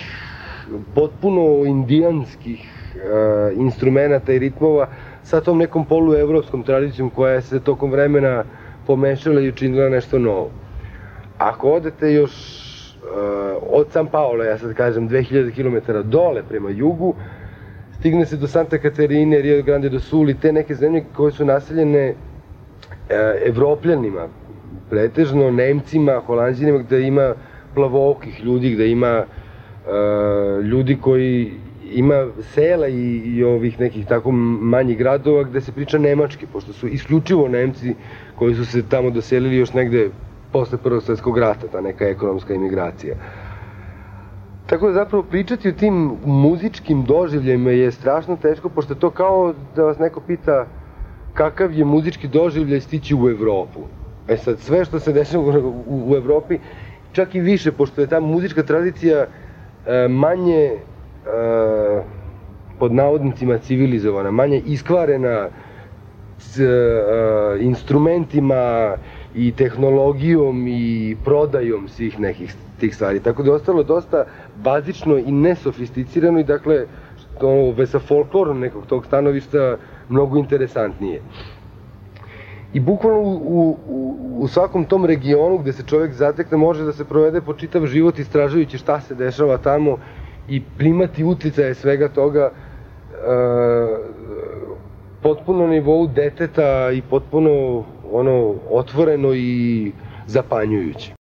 potpuno 0.94 1.64
indijanskih 1.66 2.61
uh, 2.94 3.58
instrumenta 3.58 4.32
i 4.32 4.38
ritmova 4.38 4.88
sa 5.23 5.40
tom 5.40 5.58
nekom 5.58 5.85
poluevropskom 5.85 6.62
tradicijom 6.62 7.11
koja 7.11 7.40
se 7.40 7.61
tokom 7.61 7.90
vremena 7.90 8.44
pomešala 8.88 9.40
i 9.40 9.49
učinila 9.49 9.88
nešto 9.88 10.18
novo. 10.18 10.50
Ako 11.38 11.71
odete 11.71 12.12
još 12.12 12.33
uh, 12.33 13.62
od 13.71 13.90
San 13.92 14.07
Paola, 14.07 14.45
ja 14.45 14.59
sad 14.59 14.75
kažem 14.75 15.09
2000 15.09 15.52
km 15.54 16.09
dole 16.09 16.42
prema 16.49 16.71
jugu, 16.71 17.14
stigne 17.99 18.26
se 18.26 18.37
do 18.37 18.47
Santa 18.47 18.78
Caterine, 18.78 19.42
Rio 19.42 19.62
Grande 19.62 19.88
do 19.88 20.00
Sul 20.00 20.30
i 20.30 20.35
te 20.35 20.52
neke 20.52 20.75
zemlje 20.75 21.04
koje 21.16 21.33
su 21.33 21.45
naseljene 21.45 22.11
uh, 22.11 23.16
evropljanima, 23.45 24.28
pretežno 24.90 25.50
Nemcima, 25.50 26.21
Holandžinima, 26.26 26.78
gde 26.78 27.02
ima 27.02 27.35
plavokih 27.75 28.45
ljudi, 28.45 28.71
gde 28.71 28.90
ima 28.90 29.25
uh, 29.25 30.64
ljudi 30.64 30.99
koji 31.00 31.52
ima 31.92 32.26
sela 32.54 32.88
i, 32.88 33.23
i 33.25 33.45
ovih 33.45 33.80
nekih 33.80 34.07
tako 34.07 34.30
manjih 34.30 34.99
gradova 34.99 35.42
gde 35.42 35.61
se 35.61 35.73
priča 35.73 35.99
nemački, 35.99 36.47
pošto 36.47 36.73
su 36.73 36.88
isključivo 36.88 37.49
Nemci 37.49 37.95
koji 38.35 38.54
su 38.54 38.66
se 38.66 38.83
tamo 38.88 39.11
doselili 39.11 39.57
još 39.57 39.73
negde 39.73 40.11
posle 40.52 40.78
Prvog 40.78 41.02
svetskog 41.02 41.38
rata, 41.38 41.66
ta 41.73 41.80
neka 41.80 42.04
ekonomska 42.09 42.54
imigracija. 42.54 43.14
Tako 44.66 44.87
da 44.87 44.92
zapravo 44.92 45.23
pričati 45.23 45.68
o 45.68 45.73
tim 45.73 46.16
muzičkim 46.25 47.04
doživljajima 47.04 47.71
je 47.71 47.90
strašno 47.90 48.37
teško, 48.37 48.68
pošto 48.68 48.95
to 48.95 49.11
kao 49.11 49.54
da 49.76 49.83
vas 49.83 49.99
neko 49.99 50.21
pita 50.21 50.66
kakav 51.35 51.73
je 51.73 51.85
muzički 51.85 52.28
doživljaj 52.28 52.80
stići 52.80 53.14
u 53.14 53.28
Evropu. 53.28 53.80
E 54.28 54.37
sad, 54.37 54.59
sve 54.59 54.85
što 54.85 54.99
se 55.00 55.12
dešava 55.12 55.45
u, 55.45 55.68
u, 55.87 56.11
u 56.11 56.16
Evropi, 56.16 56.59
čak 57.12 57.35
i 57.35 57.40
više, 57.40 57.73
pošto 57.73 58.00
je 58.00 58.07
ta 58.07 58.21
muzička 58.21 58.62
tradicija 58.62 59.26
e, 59.87 60.09
manje 60.09 60.78
e, 61.28 62.02
pod 62.78 62.92
navodnicima 62.92 63.58
civilizovana, 63.58 64.30
manje 64.30 64.62
iskvarena, 64.66 65.49
s 66.38 66.58
uh, 66.58 67.62
instrumentima 67.62 68.94
i 69.35 69.52
tehnologijom 69.52 70.68
i 70.68 71.16
prodajom 71.25 71.88
svih 71.88 72.20
nekih 72.20 72.54
tih 72.80 72.94
stvari. 72.94 73.20
Tako 73.20 73.42
da 73.42 73.50
je 73.50 73.54
ostalo 73.54 73.82
dosta 73.82 74.25
bazično 74.56 75.18
i 75.18 75.32
nesofisticirano 75.32 76.40
i 76.40 76.44
dakle, 76.44 76.87
ve 77.76 77.87
sa 77.87 77.99
folklorom 77.99 78.61
nekog 78.61 78.87
tog 78.87 79.06
stanovišta 79.06 79.76
mnogo 80.08 80.38
interesantnije. 80.38 81.20
I 82.73 82.80
bukvalno 82.80 83.20
u, 83.20 83.76
u, 83.88 84.16
u 84.38 84.49
svakom 84.49 84.85
tom 84.85 85.04
regionu 85.04 85.58
gde 85.58 85.73
se 85.73 85.82
čovjek 85.87 86.12
zatekne 86.12 86.58
može 86.58 86.85
da 86.85 86.92
se 86.92 87.04
provede 87.04 87.40
po 87.40 87.54
čitav 87.54 87.87
život 87.87 88.18
istražujući 88.18 88.78
šta 88.78 89.00
se 89.00 89.14
dešava 89.14 89.58
tamo 89.58 89.99
i 90.49 90.62
primati 90.78 91.25
uticaje 91.25 91.75
svega 91.75 92.09
toga 92.09 92.50
uh, 92.50 93.99
potpuno 95.23 95.67
na 95.67 95.71
nivou 95.73 96.07
deteta 96.07 96.90
i 96.93 97.02
potpuno 97.02 97.85
ono 98.12 98.55
otvoreno 98.71 99.35
i 99.35 99.93
zapanjujuće. 100.26 101.18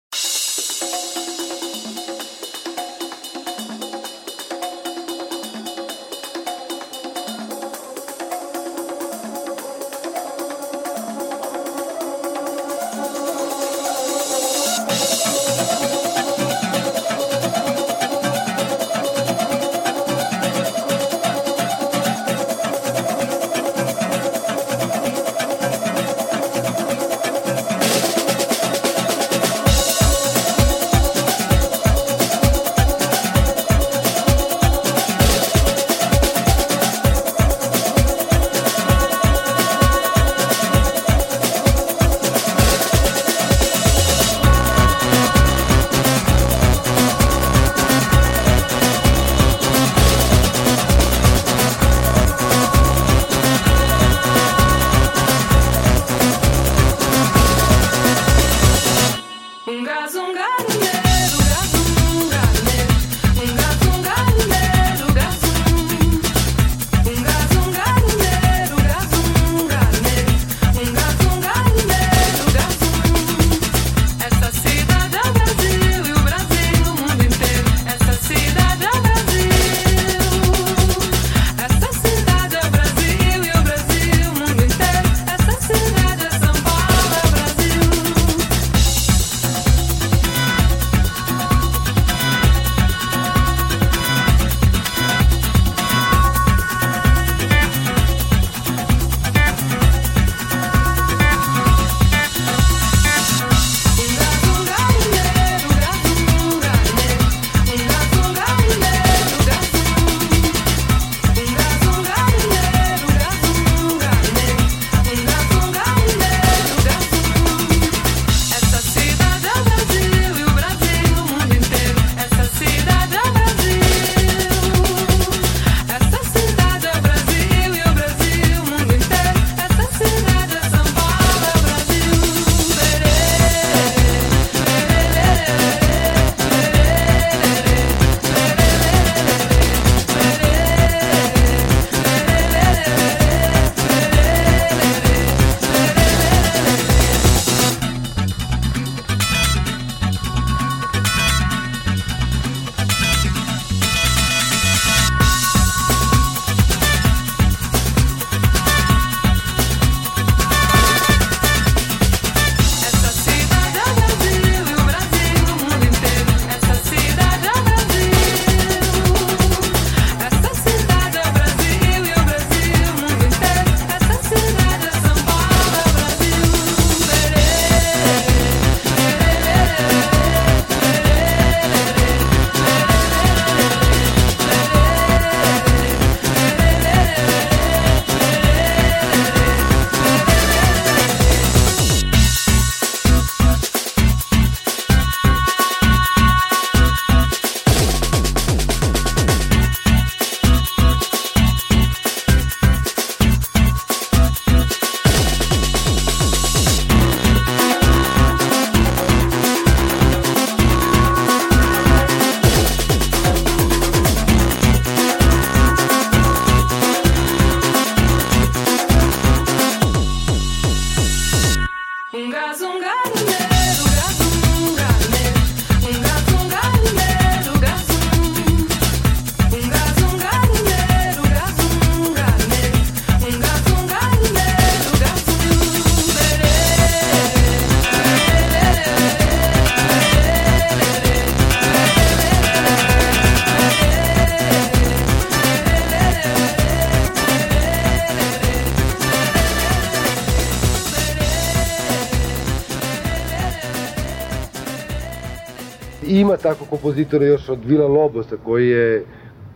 Tako 256.42 256.64
kompozitora 256.64 257.26
još 257.26 257.48
od 257.48 257.64
Vila 257.64 257.86
Lobosa 257.86 258.36
koji 258.44 258.68
je 258.68 259.04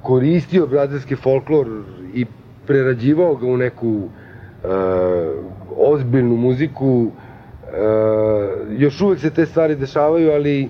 koristio 0.03 0.67
brazilski 0.67 1.17
folklor 1.17 1.67
i 2.15 2.27
prerađivao 2.67 3.35
ga 3.35 3.47
u 3.47 3.57
neku 3.57 3.89
uh, 3.89 4.09
ozbiljnu 5.77 6.37
muziku. 6.37 6.87
Uh, 6.87 7.11
još 8.79 9.01
uvek 9.01 9.21
se 9.21 9.31
te 9.31 9.47
stvari 9.47 9.77
dešavaju, 9.77 10.31
ali 10.33 10.69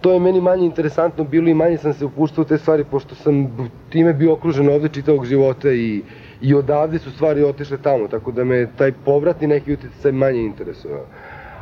to 0.00 0.12
je 0.12 0.20
meni 0.20 0.40
manje 0.40 0.66
interesantno 0.66 1.24
bilo 1.24 1.48
i 1.48 1.54
manje 1.54 1.78
sam 1.78 1.92
se 1.92 2.04
upuštao 2.04 2.42
u 2.42 2.44
te 2.44 2.58
stvari, 2.58 2.84
pošto 2.84 3.14
sam 3.14 3.56
time 3.90 4.12
bio 4.12 4.32
okružen 4.32 4.68
ovde 4.68 4.88
čitavog 4.88 5.24
života 5.24 5.72
i, 5.72 6.02
i 6.40 6.54
odavde 6.54 6.98
su 6.98 7.10
stvari 7.10 7.42
otišle 7.42 7.78
tamo, 7.82 8.08
tako 8.08 8.32
da 8.32 8.44
me 8.44 8.66
taj 8.76 8.92
povratni 9.04 9.46
neki 9.46 9.72
utjecaj 9.72 10.12
manje 10.12 10.40
interesuje. 10.40 11.00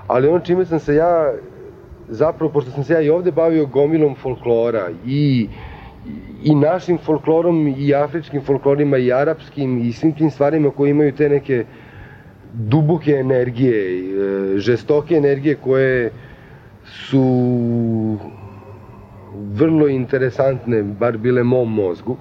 Ali 0.07 0.29
ono 0.29 0.41
čime 0.41 0.65
sam 0.65 0.79
se 0.79 0.95
ja, 0.95 1.33
zapravo, 2.09 2.53
pošto 2.53 2.71
sam 2.71 2.85
se 2.85 2.93
ja 2.93 3.01
i 3.01 3.11
ovde 3.11 3.33
bavio 3.33 3.67
gomilom 3.67 4.15
folklora 4.15 4.91
i 5.07 5.49
i 6.43 6.55
našim 6.55 6.99
folklorom 6.99 7.75
i 7.79 7.95
afričkim 7.95 8.43
folklorima 8.43 8.97
i 8.97 9.13
arapskim 9.13 9.79
i 9.79 9.93
svim 9.93 10.13
tim 10.13 10.31
stvarima 10.31 10.71
koji 10.71 10.91
imaju 10.91 11.13
te 11.13 11.29
neke 11.29 11.65
duboke 12.53 13.13
energije, 13.13 13.75
e, 13.75 14.59
žestoke 14.59 15.15
energije 15.15 15.55
koje 15.55 16.11
su 16.85 18.17
vrlo 19.35 19.89
interesantne, 19.89 20.83
bar 20.83 21.19
bile 21.19 21.43
mom 21.43 21.75
mozgu. 21.75 22.17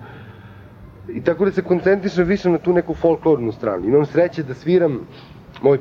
I 1.13 1.21
tako 1.21 1.45
da 1.45 1.51
se 1.51 1.61
koncentrišem 1.61 2.25
više 2.27 2.49
na 2.49 2.57
tu 2.57 2.73
neku 2.73 2.93
folklornu 2.93 3.51
stranu. 3.51 3.87
Imam 3.87 4.05
sreće 4.05 4.43
da 4.43 4.53
sviram, 4.53 4.99
moj 5.61 5.79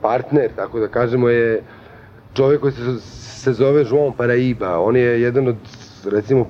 partner, 0.00 0.50
tako 0.56 0.80
da 0.80 0.88
kažemo, 0.88 1.28
je 1.28 1.62
čovjek 2.34 2.60
koji 2.60 2.72
se, 2.72 3.00
se 3.00 3.52
zove 3.52 3.84
João 3.84 4.12
Paraíba. 4.16 4.78
On 4.78 4.96
je 4.96 5.20
jedan 5.20 5.48
od, 5.48 5.56
recimo, 6.10 6.46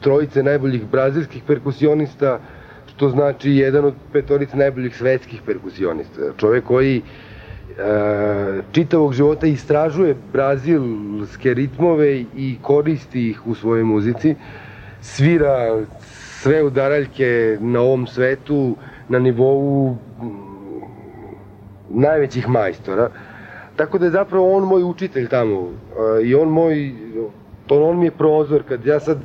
trojice 0.00 0.42
najboljih 0.42 0.86
brazilskih 0.86 1.42
perkusionista, 1.46 2.38
što 2.86 3.08
znači 3.08 3.50
jedan 3.50 3.84
od 3.84 3.94
petorice 4.12 4.56
najboljih 4.56 4.96
svetskih 4.96 5.42
perkusionista. 5.46 6.20
Čovjek 6.36 6.64
koji 6.64 6.98
e, 6.98 7.02
čitavog 8.72 9.12
života 9.12 9.46
istražuje 9.46 10.16
brazilske 10.32 11.54
ritmove 11.54 12.20
i 12.36 12.56
koristi 12.62 13.30
ih 13.30 13.46
u 13.46 13.54
svojoj 13.54 13.84
muzici, 13.84 14.34
svira 15.00 15.82
sve 16.40 16.62
udaraljke 16.62 17.58
na 17.60 17.80
ovom 17.80 18.06
svetu 18.06 18.76
na 19.08 19.18
nivou 19.18 19.96
najvećih 21.88 22.48
majstora. 22.48 23.10
Tako 23.76 23.98
da 23.98 24.04
je 24.04 24.10
zapravo 24.10 24.56
on 24.56 24.64
moj 24.64 24.82
učitelj 24.84 25.28
tamo 25.28 25.68
i 26.24 26.34
on 26.34 26.48
moj, 26.48 26.92
to 27.66 27.82
on 27.82 27.98
mi 27.98 28.04
je 28.04 28.10
prozor 28.10 28.62
kad 28.68 28.86
ja 28.86 29.00
sad 29.00 29.18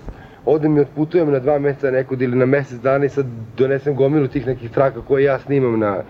odem 0.45 0.77
i 0.77 0.81
otputujem 0.81 1.31
na 1.31 1.39
dva 1.39 1.59
meseca 1.59 1.91
nekud 1.91 2.21
ili 2.21 2.37
na 2.37 2.45
mesec 2.45 2.79
dana 2.79 3.05
i 3.05 3.09
sad 3.09 3.25
donesem 3.57 3.95
gomilu 3.95 4.27
tih 4.27 4.47
nekih 4.47 4.71
traka 4.71 5.01
koje 5.01 5.23
ja 5.23 5.39
snimam 5.39 5.79
na, 5.79 6.03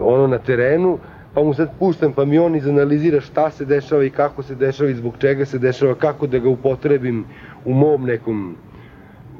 ono 0.00 0.26
na 0.26 0.38
terenu, 0.38 0.98
pa 1.34 1.42
mu 1.42 1.54
sad 1.54 1.70
puštam, 1.78 2.12
pa 2.12 2.24
mi 2.24 2.38
on 2.38 2.56
izanalizira 2.56 3.20
šta 3.20 3.50
se 3.50 3.64
dešava 3.64 4.04
i 4.04 4.10
kako 4.10 4.42
se 4.42 4.54
dešava 4.54 4.90
i 4.90 4.94
zbog 4.94 5.14
čega 5.18 5.44
se 5.44 5.58
dešava, 5.58 5.94
kako 5.94 6.26
da 6.26 6.38
ga 6.38 6.48
upotrebim 6.48 7.24
u 7.64 7.74
mom 7.74 8.04
nekom 8.04 8.56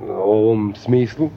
ovom 0.08 0.74
smislu. 0.76 1.30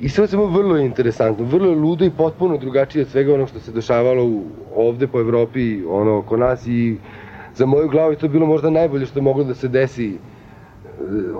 I 0.00 0.08
sve 0.08 0.26
samo 0.26 0.46
vrlo 0.46 0.76
interesantno, 0.76 1.44
vrlo 1.44 1.68
je 1.68 1.76
ludo 1.76 2.04
i 2.04 2.10
potpuno 2.10 2.56
drugačije 2.56 3.02
od 3.02 3.08
svega 3.08 3.34
onog 3.34 3.48
što 3.48 3.60
se 3.60 3.72
dešavalo 3.72 4.24
u, 4.24 4.42
ovde 4.76 5.06
po 5.06 5.20
Evropi, 5.20 5.84
ono, 5.88 6.18
oko 6.18 6.36
nas 6.36 6.66
i 6.66 6.96
za 7.54 7.66
moju 7.66 7.88
glavu 7.88 8.12
je 8.12 8.18
to 8.18 8.28
bilo 8.28 8.46
možda 8.46 8.70
najbolje 8.70 9.06
što 9.06 9.18
je 9.18 9.22
moglo 9.22 9.44
da 9.44 9.54
se 9.54 9.68
desi 9.68 10.18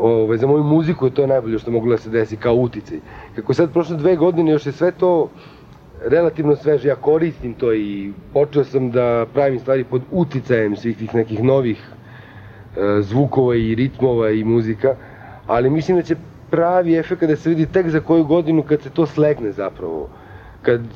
ovaj, 0.01 0.39
za 0.39 0.47
moju 0.47 0.65
muziku 0.65 1.07
je 1.07 1.15
to 1.15 1.27
najbolje 1.27 1.59
što 1.59 1.71
moglo 1.71 1.91
da 1.91 1.99
se 1.99 2.11
desi 2.11 2.37
kao 2.37 2.55
uticaj. 2.55 2.99
Kako 3.35 3.55
sad 3.55 3.73
prošle 3.73 3.97
dve 3.97 4.17
godine 4.17 4.53
još 4.53 4.67
je 4.67 4.73
sve 4.73 4.91
to 4.93 5.29
relativno 6.05 6.57
sveže, 6.57 6.89
ja 6.89 6.97
koristim 6.97 7.55
to 7.55 7.75
i 7.75 8.13
počeo 8.33 8.65
sam 8.65 8.91
da 8.91 9.27
pravim 9.35 9.59
stvari 9.59 9.85
pod 9.85 10.03
uticajem 10.11 10.77
svih 10.77 10.97
tih 10.99 11.15
nekih 11.15 11.43
novih 11.43 11.89
e, 12.77 13.03
zvukova 13.03 13.57
i 13.57 13.75
ritmova 13.75 14.31
i 14.31 14.45
muzika, 14.45 14.95
ali 15.47 15.71
mislim 15.71 15.97
da 15.97 16.03
će 16.03 16.17
pravi 16.51 16.97
efekt 16.97 17.23
da 17.23 17.37
se 17.37 17.49
vidi 17.49 17.67
tek 17.67 17.89
za 17.89 18.01
koju 18.01 18.25
godinu 18.25 18.63
kad 18.63 18.83
se 18.83 18.91
to 18.91 19.07
slegne 19.07 19.53
zapravo. 19.53 20.09
Kad 20.63 20.81
e, 20.81 20.87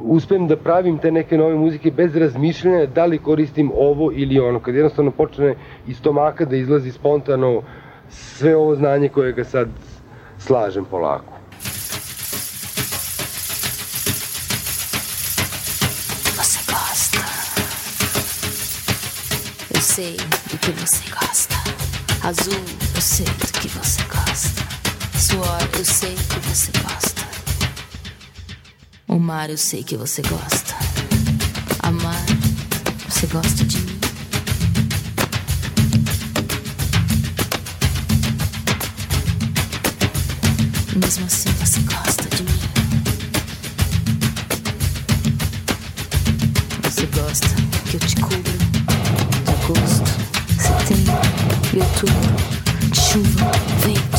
uspem 0.00 0.48
da 0.48 0.56
pravim 0.56 0.98
te 0.98 1.10
neke 1.10 1.38
nove 1.38 1.54
muzike 1.54 1.90
bez 1.90 2.16
razmišljanja 2.16 2.86
da 2.86 3.04
li 3.04 3.18
koristim 3.18 3.70
ovo 3.74 4.12
ili 4.12 4.40
ono. 4.40 4.60
Kad 4.60 4.74
jednostavno 4.74 5.10
počne 5.10 5.54
iz 5.86 5.96
stomaka 5.96 6.44
da 6.44 6.56
izlazi 6.56 6.92
spontano 6.92 7.62
sve 8.08 8.56
ovo 8.56 8.74
znanje 8.74 9.08
koje 9.08 9.32
ga 9.32 9.44
sad 9.44 9.68
slažem 10.38 10.84
polako. 10.84 11.32
Você 16.36 16.58
gosta. 16.66 17.18
Eu 19.74 19.80
sei 19.80 20.16
do 20.50 20.58
que 20.58 20.70
você 20.72 21.04
gosta. 21.10 21.51
Azul, 22.24 22.54
eu 22.94 23.00
sei 23.00 23.26
do 23.26 23.52
que 23.58 23.66
você 23.66 24.00
gosta. 24.04 24.62
Suor, 25.18 25.58
eu 25.76 25.84
sei 25.84 26.14
que 26.14 26.38
você 26.48 26.70
gosta. 26.80 27.22
O 29.08 29.18
mar, 29.18 29.50
eu 29.50 29.58
sei 29.58 29.82
que 29.82 29.96
você 29.96 30.22
gosta. 30.22 30.72
Amar, 31.80 32.24
você 33.08 33.26
gosta 33.26 33.64
de 33.64 33.76
mim. 33.78 34.00
Mesmo 40.94 41.26
assim, 41.26 41.50
você 41.54 41.80
gosta 41.80 42.36
de 42.36 42.42
mim. 42.44 42.60
Você 46.84 47.06
gosta 47.06 47.48
que 47.90 47.96
eu 47.96 48.00
te 48.00 48.14
cubro 48.14 48.61
e 51.74 51.78
outubro, 51.78 52.14
de 52.90 53.00
chuva, 53.00 53.50
vento, 53.80 54.11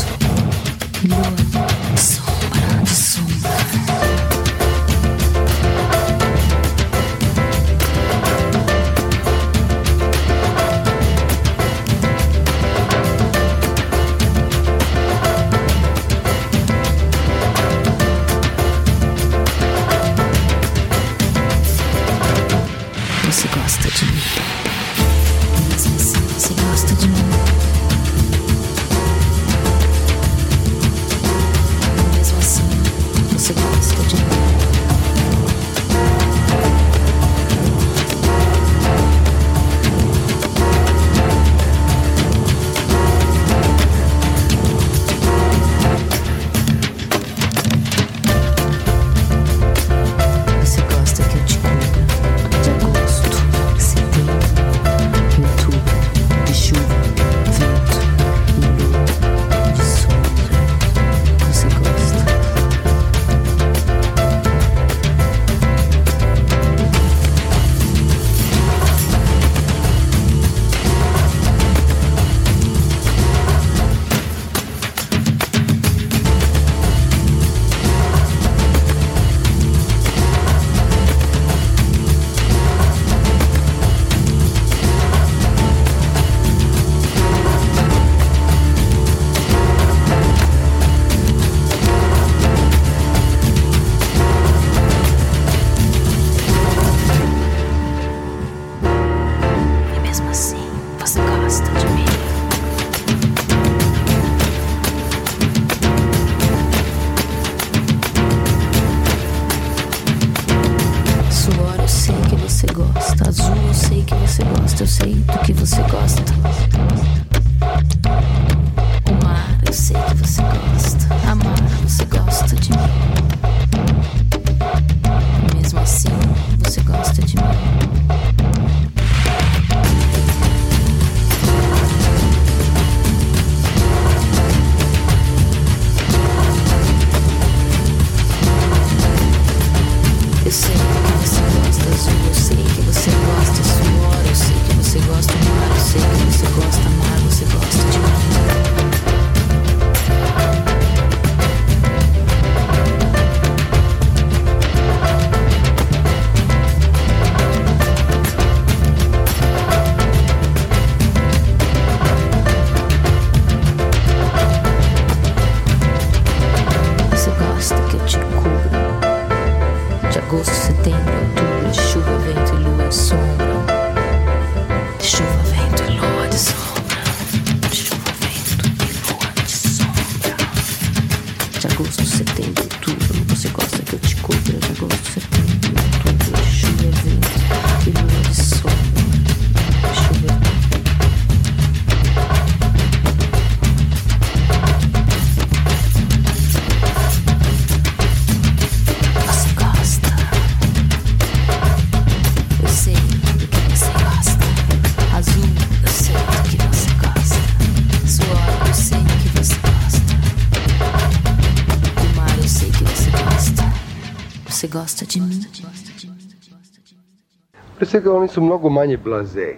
svega 217.94 218.14
oni 218.14 218.28
su 218.28 218.42
mnogo 218.42 218.70
manje 218.70 218.98
blaze. 218.98 219.54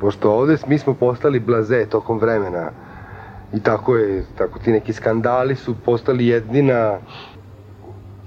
Pošto 0.00 0.32
ovde 0.32 0.56
mi 0.66 0.78
smo 0.78 0.94
postali 0.94 1.40
blaze 1.40 1.86
tokom 1.86 2.18
vremena. 2.18 2.70
I 3.54 3.60
tako 3.60 3.96
je, 3.96 4.24
tako 4.38 4.58
ti 4.58 4.72
neki 4.72 4.92
skandali 4.92 5.56
su 5.56 5.74
postali 5.84 6.26
jedina 6.26 6.98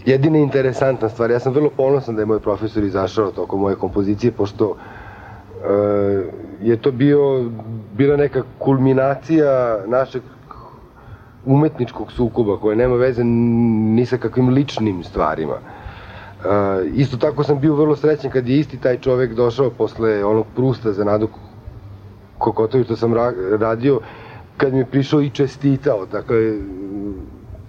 jedina 0.05 0.37
interesantna 0.37 1.09
stvar. 1.09 1.31
Ja 1.31 1.39
sam 1.39 1.53
vrlo 1.53 1.69
ponosan 1.77 2.15
da 2.15 2.21
je 2.21 2.25
moj 2.25 2.39
profesor 2.39 2.83
izašao 2.83 3.31
tokom 3.31 3.59
moje 3.59 3.75
kompozicije, 3.75 4.31
pošto 4.31 4.75
e, 4.75 6.25
je 6.61 6.77
to 6.77 6.91
bio, 6.91 7.51
bila 7.93 8.17
neka 8.17 8.43
kulminacija 8.59 9.79
našeg 9.87 10.21
umetničkog 11.45 12.11
sukoba 12.11 12.57
koje 12.57 12.75
nema 12.75 12.95
veze 12.95 13.23
ni 13.23 14.05
sa 14.05 14.17
kakvim 14.17 14.49
ličnim 14.49 15.03
stvarima. 15.03 15.57
E, 16.43 16.85
isto 16.93 17.17
tako 17.17 17.43
sam 17.43 17.59
bio 17.59 17.75
vrlo 17.75 17.95
srećan 17.95 18.31
kad 18.31 18.47
je 18.47 18.59
isti 18.59 18.77
taj 18.77 18.97
čovek 18.97 19.33
došao 19.33 19.69
posle 19.69 20.25
onog 20.25 20.45
Prusta 20.55 20.91
za 20.91 21.03
Nadu 21.03 21.27
Kokotović 22.37 22.85
što 22.85 22.95
sam 22.95 23.13
ra 23.13 23.33
radio, 23.59 23.99
kad 24.57 24.73
mi 24.73 24.79
je 24.79 24.85
prišao 24.85 25.21
i 25.21 25.29
čestitao. 25.29 26.05
Dakle, 26.05 26.37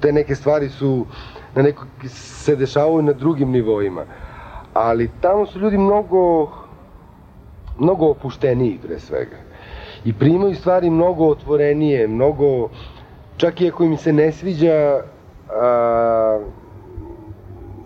te 0.01 0.13
neke 0.13 0.35
stvari 0.35 0.69
su 0.69 1.07
na 1.55 1.63
neko, 1.63 1.85
se 2.09 2.57
dešavaju 2.57 3.03
na 3.03 3.13
drugim 3.13 3.51
nivoima. 3.51 4.03
Ali 4.75 5.11
tamo 5.21 5.47
su 5.47 5.59
ljudi 5.59 5.79
mnogo 5.79 6.51
mnogo 7.79 8.11
opušteniji 8.11 8.79
pre 8.83 8.99
svega. 8.99 9.37
I 10.05 10.13
primaju 10.13 10.55
stvari 10.55 10.91
mnogo 10.91 11.29
otvorenije, 11.29 12.09
mnogo, 12.09 12.69
čak 13.37 13.61
i 13.61 13.69
ako 13.69 13.85
im 13.85 13.97
se 13.97 14.13
ne 14.13 14.33
sviđa, 14.33 15.01
a, 15.51 16.41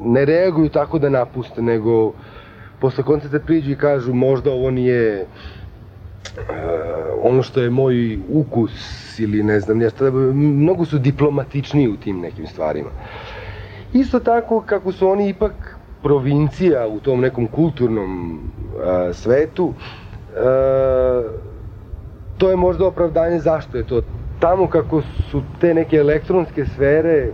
ne 0.01 0.25
reaguju 0.25 0.69
tako 0.69 0.99
da 0.99 1.09
napuste, 1.09 1.63
nego 1.63 2.13
posle 2.81 3.05
koncerta 3.05 3.39
priđu 3.39 3.71
i 3.71 3.77
kažu 3.77 4.15
možda 4.15 4.51
ovo 4.53 4.71
nije 4.71 5.23
uh, 5.23 6.39
ono 7.23 7.43
što 7.43 7.61
je 7.61 7.71
moj 7.71 8.19
ukus 8.33 9.19
ili 9.19 9.43
ne 9.43 9.61
znam 9.61 9.79
nešto, 9.79 10.11
mnogo 10.35 10.85
su 10.85 10.99
diplomatičniji 10.99 11.89
u 11.89 11.97
tim 11.97 12.21
nekim 12.21 12.47
stvarima. 12.47 12.91
Isto 13.93 14.21
tako 14.21 14.61
kako 14.61 14.93
su 14.93 15.09
oni 15.09 15.29
ipak 15.29 15.79
provincija 16.03 16.87
u 16.89 17.01
tom 17.01 17.21
nekom 17.21 17.47
kulturnom 17.47 18.33
uh, 18.33 19.15
svetu, 19.15 19.65
uh, 19.67 19.75
to 22.39 22.51
je 22.51 22.57
možda 22.57 22.87
opravdanje 22.87 23.39
zašto 23.39 23.77
je 23.77 23.87
to. 23.87 24.03
Tamo 24.41 24.67
kako 24.67 25.03
su 25.31 25.43
te 25.61 25.75
neke 25.75 25.97
elektronske 25.97 26.67
sfere 26.67 27.31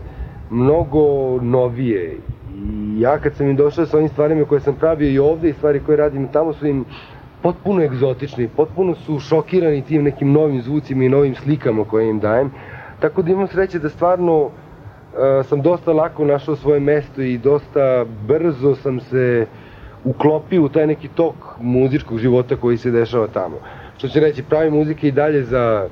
mnogo 0.51 1.39
novije 1.43 2.17
i 2.65 3.01
ja 3.01 3.19
kad 3.19 3.35
sam 3.35 3.49
im 3.49 3.57
došao 3.57 3.87
sa 3.87 3.97
ovim 3.97 4.09
stvarima 4.09 4.45
koje 4.45 4.61
sam 4.61 4.75
pravio 4.75 5.11
i 5.11 5.19
ovde 5.19 5.49
i 5.49 5.53
stvari 5.53 5.81
koje 5.81 5.97
radim 5.97 6.29
tamo 6.29 6.53
su 6.53 6.67
im 6.67 6.85
potpuno 7.43 7.83
egzotični, 7.83 8.49
potpuno 8.49 8.95
su 8.95 9.19
šokirani 9.19 9.83
tim 9.83 10.03
nekim 10.03 10.33
novim 10.33 10.63
zvucima 10.63 11.05
i 11.05 11.09
novim 11.09 11.35
slikama 11.35 11.85
koje 11.85 12.11
im 12.11 12.21
dajem. 12.21 12.51
Tako 13.01 13.23
da 13.23 13.33
imam 13.33 13.49
sreće 13.49 13.79
da 13.79 13.89
stvarno 13.89 14.43
uh, 14.43 14.51
sam 15.49 15.63
dosta 15.63 15.93
lako 15.93 16.25
našao 16.25 16.57
svoje 16.57 16.81
mesto 16.81 17.23
i 17.23 17.39
dosta 17.39 18.05
brzo 18.29 18.75
sam 18.75 19.01
se 19.01 19.47
uklopio 20.05 20.63
u 20.63 20.69
taj 20.69 20.87
neki 20.87 21.09
tok 21.09 21.35
muzičkog 21.61 22.19
života 22.19 22.57
koji 22.57 22.77
se 22.77 22.91
dešava 22.91 23.27
tamo. 23.27 23.57
Što 23.99 24.09
će 24.09 24.21
reći, 24.21 24.43
pravim 24.43 24.75
muzike 24.75 25.09
i 25.09 25.13
dalje 25.13 25.43
za 25.43 25.89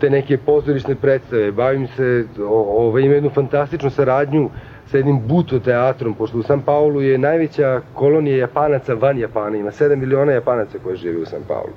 te 0.00 0.10
neke 0.10 0.38
pozorišne 0.38 0.94
predstave, 0.94 1.52
bavim 1.52 1.86
se, 1.86 2.24
ovaj, 2.48 3.02
imam 3.02 3.14
jednu 3.14 3.30
fantastičnu 3.30 3.90
saradnju 3.90 4.50
sa 4.90 4.96
jednim 4.96 5.20
Buto 5.28 5.58
teatrom, 5.58 6.14
pošto 6.14 6.38
u 6.38 6.42
San 6.42 6.60
Paulu 6.60 7.00
je 7.00 7.18
najveća 7.18 7.80
kolonija 7.94 8.36
Japanaca 8.36 8.94
van 8.94 9.18
Japana, 9.18 9.56
ima 9.56 9.70
7 9.70 9.96
miliona 9.96 10.32
Japanaca 10.32 10.78
koji 10.84 10.96
žive 10.96 11.22
u 11.22 11.26
San 11.26 11.42
Paulu. 11.48 11.74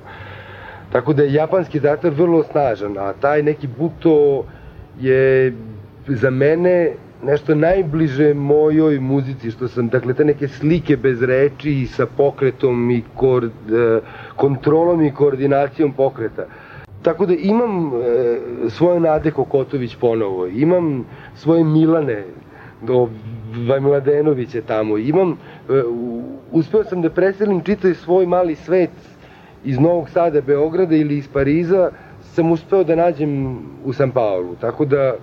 Tako 0.92 1.12
da 1.12 1.22
je 1.22 1.32
japanski 1.32 1.80
teatar 1.80 2.10
vrlo 2.10 2.42
snažan, 2.42 2.98
a 2.98 3.12
taj 3.12 3.42
neki 3.42 3.68
Buto 3.78 4.44
je 5.00 5.52
za 6.06 6.30
mene 6.30 6.92
nešto 7.22 7.54
najbliže 7.54 8.34
mojoj 8.34 9.00
muzici, 9.00 9.50
što 9.50 9.68
sam, 9.68 9.88
dakle, 9.88 10.14
te 10.14 10.24
neke 10.24 10.48
slike 10.48 10.96
bez 10.96 11.22
reči 11.22 11.72
i 11.72 11.86
sa 11.86 12.06
pokretom 12.06 12.90
i 12.90 12.98
e, 12.98 13.02
kontrolom 14.36 15.02
i 15.02 15.14
koordinacijom 15.14 15.92
pokreta. 15.92 16.46
Tako 17.02 17.26
da 17.26 17.34
imam 17.34 17.86
e, 17.86 17.90
svoje 18.68 19.00
Nade 19.00 19.30
Kokotović 19.30 19.96
ponovo, 19.96 20.46
imam 20.46 21.04
svoje 21.34 21.64
Milane, 21.64 22.24
do 22.82 23.08
Vajmladenovića 23.68 24.62
tamo, 24.66 24.98
imam, 24.98 25.30
e, 25.32 25.36
uspeo 26.52 26.84
sam 26.84 27.02
da 27.02 27.10
preselim 27.10 27.60
čitav 27.60 27.94
svoj 27.94 28.26
mali 28.26 28.54
svet 28.54 28.90
iz 29.64 29.78
Novog 29.78 30.08
Sada, 30.10 30.40
Beograda 30.40 30.96
ili 30.96 31.18
iz 31.18 31.28
Pariza, 31.28 31.90
sam 32.20 32.52
uspeo 32.52 32.84
da 32.84 32.96
nađem 32.96 33.58
u 33.84 33.92
San 33.92 34.10
Paulu, 34.10 34.54
tako 34.60 34.84
da 34.84 35.14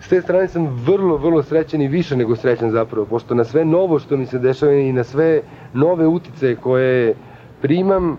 s 0.00 0.08
te 0.08 0.20
strane 0.20 0.48
sam 0.48 0.66
vrlo, 0.86 1.16
vrlo 1.16 1.42
srećan 1.42 1.82
i 1.82 1.88
više 1.88 2.16
nego 2.16 2.36
srećan 2.36 2.70
zapravo, 2.70 3.06
pošto 3.06 3.34
na 3.34 3.44
sve 3.44 3.64
novo 3.64 3.98
što 3.98 4.16
mi 4.16 4.26
se 4.26 4.38
dešava 4.38 4.72
i 4.72 4.92
na 4.92 5.04
sve 5.04 5.42
nove 5.74 6.06
utice 6.06 6.56
koje 6.56 7.14
primam, 7.60 8.16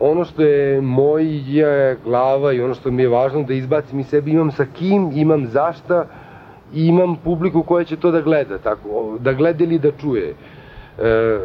ono 0.00 0.24
što 0.24 0.42
je 0.42 0.80
moja 0.80 1.94
glava 2.04 2.52
i 2.52 2.60
ono 2.60 2.74
što 2.74 2.90
mi 2.90 3.02
je 3.02 3.08
važno 3.08 3.42
da 3.42 3.54
izbacim 3.54 4.00
iz 4.00 4.06
sebe, 4.06 4.30
imam 4.30 4.50
sa 4.50 4.66
kim, 4.74 5.10
imam 5.14 5.46
zašta 5.46 6.06
i 6.74 6.86
imam 6.86 7.16
publiku 7.24 7.62
koja 7.62 7.84
će 7.84 7.96
to 7.96 8.10
da 8.10 8.20
gleda, 8.20 8.58
tako, 8.58 9.18
da 9.20 9.32
gleda 9.32 9.64
ili 9.64 9.78
da 9.78 9.90
čuje. 9.92 10.34
E, 10.98 11.38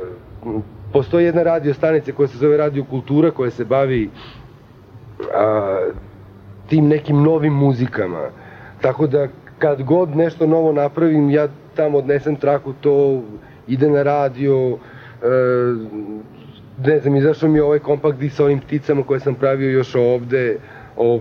postoji 0.93 1.25
jedna 1.25 1.43
radio 1.43 1.73
stanica 1.73 2.11
koja 2.11 2.27
se 2.27 2.37
zove 2.37 2.57
Radio 2.57 2.83
Kultura 2.83 3.31
koja 3.31 3.51
se 3.51 3.65
bavi 3.65 4.09
a, 5.33 5.77
tim 6.67 6.87
nekim 6.87 7.23
novim 7.23 7.53
muzikama. 7.53 8.29
Tako 8.81 9.07
da 9.07 9.27
kad 9.59 9.83
god 9.83 10.15
nešto 10.15 10.47
novo 10.47 10.71
napravim, 10.71 11.29
ja 11.29 11.47
tamo 11.75 11.97
odnesem 11.97 12.35
traku, 12.35 12.73
to 12.81 13.21
ide 13.67 13.89
na 13.89 14.03
radio, 14.03 14.77
e, 15.23 15.27
ne 16.85 16.99
znam, 16.99 17.15
izašao 17.15 17.49
mi 17.49 17.57
je 17.57 17.63
ovaj 17.63 17.79
kompakt 17.79 18.17
disc 18.17 18.35
sa 18.35 18.43
ovim 18.43 18.59
pticama 18.59 19.03
koje 19.03 19.19
sam 19.19 19.35
pravio 19.35 19.69
još 19.69 19.95
ovde, 19.95 20.57
o, 20.97 21.19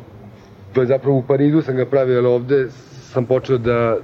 to 0.73 0.81
je 0.81 0.87
zapravo 0.87 1.17
u 1.17 1.23
Parizu 1.23 1.63
sam 1.63 1.77
ga 1.77 1.87
pravio, 1.87 2.19
ali 2.19 2.27
ovde 2.27 2.69
sam 3.13 3.27
počeo 3.27 3.59
da, 3.59 3.97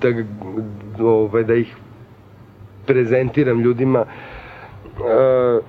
da, 0.00 1.04
ovaj, 1.04 1.44
da 1.44 1.54
ih 1.54 1.76
prezentiram 2.86 3.60
ljudima. 3.60 4.04
E, 4.04 5.60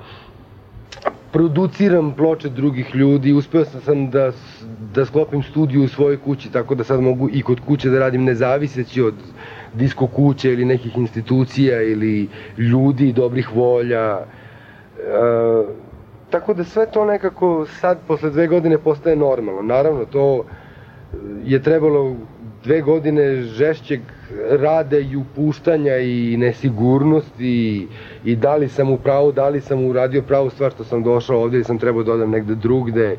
produciram 1.31 2.11
ploče 2.17 2.49
drugih 2.49 2.95
ljudi, 2.95 3.33
uspeo 3.33 3.65
sam 3.65 4.09
da, 4.09 4.31
da 4.95 5.05
sklopim 5.05 5.43
studiju 5.43 5.83
u 5.83 5.87
svojoj 5.87 6.17
kući, 6.21 6.51
tako 6.51 6.75
da 6.75 6.83
sad 6.83 7.01
mogu 7.01 7.29
i 7.33 7.41
kod 7.41 7.59
kuće 7.67 7.89
da 7.89 7.99
radim 7.99 8.23
nezaviseći 8.23 9.01
od 9.01 9.13
disko 9.73 10.07
kuće 10.07 10.53
ili 10.53 10.65
nekih 10.65 10.97
institucija 10.97 11.81
ili 11.81 12.27
ljudi, 12.57 13.13
dobrih 13.13 13.55
volja. 13.55 14.19
E, 14.19 14.23
tako 16.29 16.53
da 16.53 16.63
sve 16.63 16.85
to 16.91 17.05
nekako 17.05 17.65
sad, 17.65 17.97
posle 18.07 18.29
dve 18.29 18.47
godine, 18.47 18.77
postaje 18.77 19.15
normalno. 19.15 19.61
Naravno, 19.61 20.05
to 20.05 20.45
je 21.45 21.63
trebalo 21.63 22.15
dve 22.63 22.81
godine 22.81 23.41
žešćeg 23.41 24.01
rada 24.49 24.97
i 24.97 25.15
upuštanja 25.15 25.97
i 25.97 26.37
nesigurnosti 26.37 27.47
i, 27.47 27.87
i 28.25 28.35
da 28.35 28.55
li 28.55 28.69
sam 28.69 28.89
u 28.91 28.97
pravu, 28.97 29.31
da 29.31 29.49
li 29.49 29.61
sam 29.61 29.85
uradio 29.85 30.21
pravu 30.21 30.49
stvar 30.49 30.71
što 30.71 30.83
sam 30.83 31.03
došao 31.03 31.41
ovde 31.41 31.57
ili 31.57 31.63
sam 31.63 31.79
trebao 31.79 32.03
da 32.03 32.13
odam 32.13 32.31
negde 32.31 32.55
drugde 32.55 33.17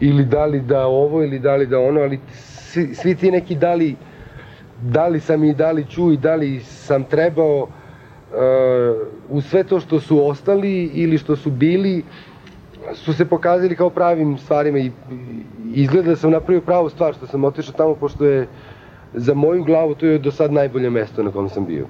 ili 0.00 0.24
da 0.24 0.44
li 0.46 0.60
da 0.60 0.86
ovo 0.86 1.22
ili 1.22 1.38
da 1.38 1.56
li 1.56 1.66
da 1.66 1.78
ono, 1.78 2.00
ali 2.00 2.20
svi, 2.32 2.94
svi 2.94 3.14
ti 3.14 3.30
neki 3.30 3.54
da 3.54 3.74
li, 3.74 3.96
da 4.82 5.08
li 5.08 5.20
sam 5.20 5.44
i 5.44 5.54
da 5.54 5.72
li 5.72 5.84
ću 5.84 6.12
i 6.12 6.16
da 6.16 6.34
li 6.34 6.60
sam 6.60 7.04
trebao 7.04 7.62
uh, 7.62 7.68
u 9.28 9.40
sve 9.40 9.64
to 9.64 9.80
što 9.80 10.00
su 10.00 10.26
ostali 10.26 10.90
ili 10.94 11.18
što 11.18 11.36
su 11.36 11.50
bili 11.50 12.04
su 12.92 13.12
se 13.12 13.24
pokazali 13.24 13.76
kao 13.76 13.90
pravim 13.90 14.38
stvarima 14.38 14.78
i 14.78 14.90
izgleda 15.74 16.10
da 16.10 16.16
sam 16.16 16.30
napravio 16.30 16.60
pravu 16.60 16.88
stvar 16.88 17.14
što 17.14 17.26
sam 17.26 17.44
otišao 17.44 17.74
tamo 17.74 17.94
pošto 17.94 18.24
je 18.24 18.46
za 19.14 19.34
moju 19.34 19.64
glavu 19.64 19.94
to 19.94 20.06
je 20.06 20.18
do 20.18 20.30
sad 20.30 20.52
najbolje 20.52 20.90
mesto 20.90 21.22
na 21.22 21.32
kom 21.32 21.48
sam 21.48 21.66
bio. 21.66 21.86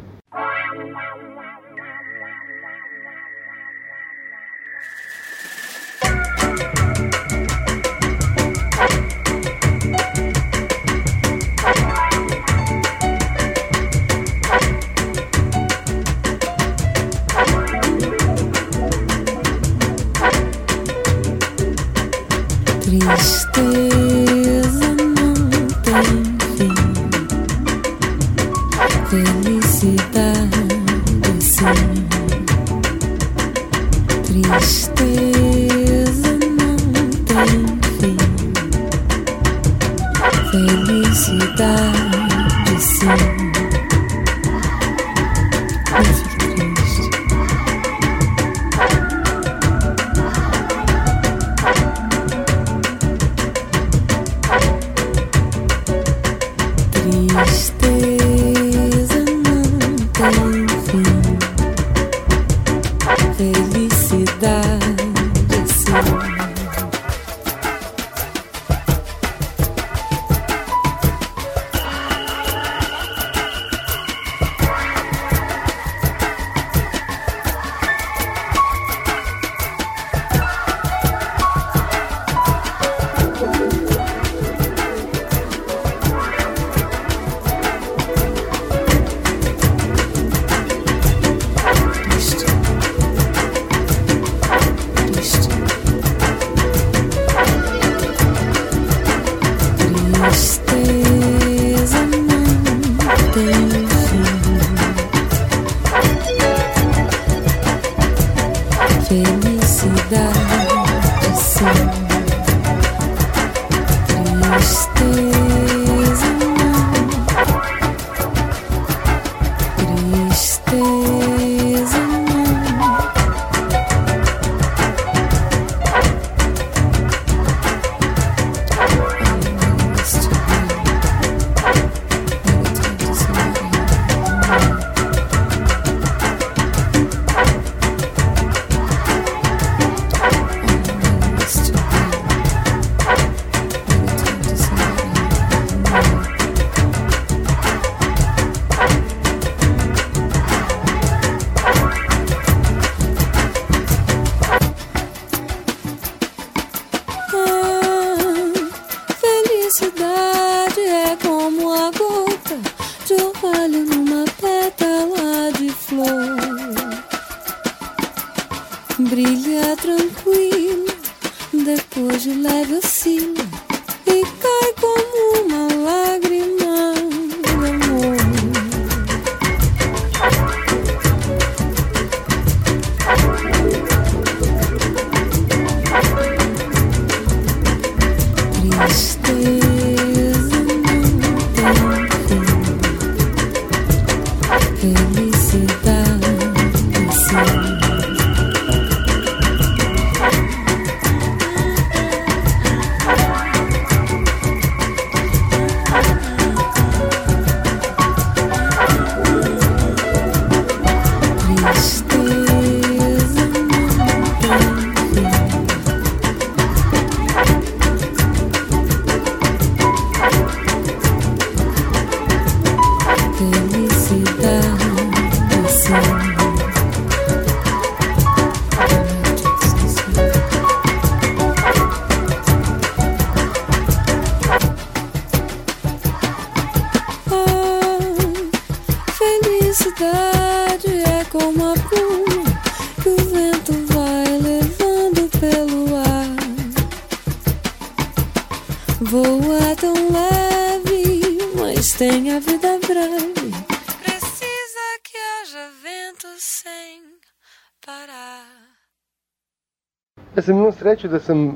Sreću 260.95 261.09
da 261.09 261.19
sam 261.19 261.47
uh, 261.47 261.55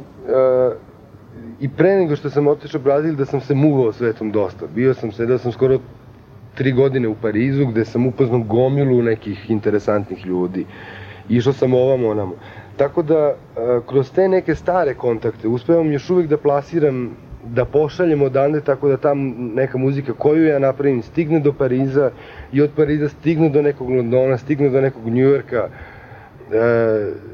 i 1.60 1.68
pre 1.68 1.96
nego 1.96 2.16
što 2.16 2.30
sam 2.30 2.46
otišao 2.46 2.80
Brazil 2.80 3.14
da 3.14 3.24
sam 3.24 3.40
se 3.40 3.54
muvao 3.54 3.92
svetom 3.92 4.32
dosta. 4.32 4.66
Bio 4.74 4.94
sam, 4.94 5.12
sedao 5.12 5.38
sam 5.38 5.52
skoro 5.52 5.78
tri 6.54 6.72
godine 6.72 7.08
u 7.08 7.14
Parizu 7.14 7.66
gde 7.66 7.84
sam 7.84 8.06
upoznao 8.06 8.40
gomilu 8.40 9.02
nekih 9.02 9.50
interesantnih 9.50 10.26
ljudi. 10.26 10.66
Išao 11.28 11.52
sam 11.52 11.74
ovam 11.74 12.04
onamo. 12.04 12.34
Tako 12.76 13.02
da, 13.02 13.28
uh, 13.28 13.84
kroz 13.86 14.10
te 14.10 14.28
neke 14.28 14.54
stare 14.54 14.94
kontakte, 14.94 15.48
uspevam 15.48 15.92
još 15.92 16.10
uvek 16.10 16.26
da 16.26 16.36
plasiram 16.36 17.16
da 17.44 17.64
pošaljem 17.64 18.22
odande 18.22 18.60
tako 18.60 18.88
da 18.88 18.96
tam 18.96 19.18
neka 19.54 19.78
muzika 19.78 20.12
koju 20.12 20.46
ja 20.46 20.58
napravim 20.58 21.02
stigne 21.02 21.40
do 21.40 21.52
Pariza 21.52 22.10
i 22.52 22.62
od 22.62 22.70
Pariza 22.76 23.08
stigne 23.08 23.48
do 23.48 23.62
nekog 23.62 23.90
Londona, 23.90 24.38
stigne 24.38 24.70
do 24.70 24.80
nekog 24.80 25.06
Njujorka. 25.06 25.68
E, 26.52 27.28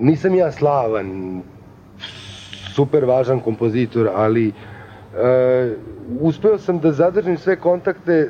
nisam 0.00 0.34
ja 0.34 0.52
slavan, 0.52 1.42
super 2.74 3.04
važan 3.04 3.40
kompozitor, 3.40 4.08
ali 4.14 4.48
e, 4.48 4.52
uspeo 6.20 6.58
sam 6.58 6.78
da 6.78 6.92
zadržim 6.92 7.36
sve 7.38 7.56
kontakte 7.56 8.12
e, 8.12 8.28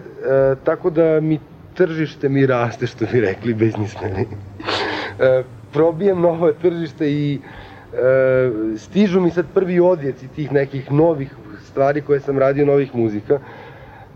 tako 0.64 0.90
da 0.90 1.20
mi 1.20 1.38
tržište 1.74 2.28
mi 2.28 2.46
raste, 2.46 2.86
što 2.86 3.06
bi 3.12 3.20
rekli 3.20 3.54
biznismeni. 3.54 4.26
e, 5.20 5.42
probijem 5.72 6.20
novo 6.20 6.52
tržište 6.52 7.10
i 7.10 7.38
e, 7.38 8.50
stižu 8.76 9.20
mi 9.20 9.30
sad 9.30 9.46
prvi 9.54 9.80
odjeci 9.80 10.28
tih 10.28 10.52
nekih 10.52 10.92
novih 10.92 11.34
stvari 11.64 12.00
koje 12.00 12.20
sam 12.20 12.38
radio, 12.38 12.66
novih 12.66 12.94
muzika. 12.94 13.38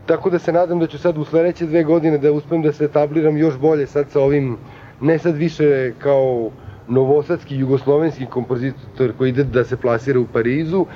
Tako 0.06 0.30
da 0.30 0.38
se 0.38 0.52
nadam 0.52 0.78
da 0.78 0.86
ću 0.86 0.98
sad 0.98 1.18
u 1.18 1.24
sledeće 1.24 1.66
dve 1.66 1.82
godine 1.84 2.18
da 2.18 2.32
uspem 2.32 2.62
da 2.62 2.72
se 2.72 2.84
etabliram 2.84 3.36
još 3.36 3.58
bolje 3.58 3.86
sad 3.86 4.10
sa 4.10 4.20
ovim, 4.20 4.56
ne 5.00 5.18
sad 5.18 5.36
više 5.36 5.92
kao 5.98 6.50
novosadski 6.88 7.56
jugoslovenski 7.56 8.26
kompozitor 8.26 9.12
koji 9.18 9.28
ide 9.28 9.44
da 9.44 9.64
se 9.64 9.76
plasira 9.76 10.20
u 10.20 10.26
Parizu, 10.32 10.86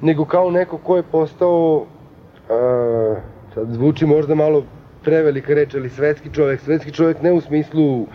nego 0.00 0.24
kao 0.24 0.50
neko 0.50 0.78
ko 0.78 0.96
je 0.96 1.02
postao, 1.02 1.86
a, 2.50 3.14
sad 3.54 3.68
zvuči 3.72 4.06
možda 4.06 4.34
malo 4.34 4.64
prevelika 5.02 5.54
reč, 5.54 5.74
ali 5.74 5.88
svetski 5.88 6.30
čovek. 6.34 6.60
Svetski 6.60 6.92
čovek 6.92 7.22
ne 7.22 7.32
u 7.32 7.40
smislu 7.40 8.02
e, 8.02 8.06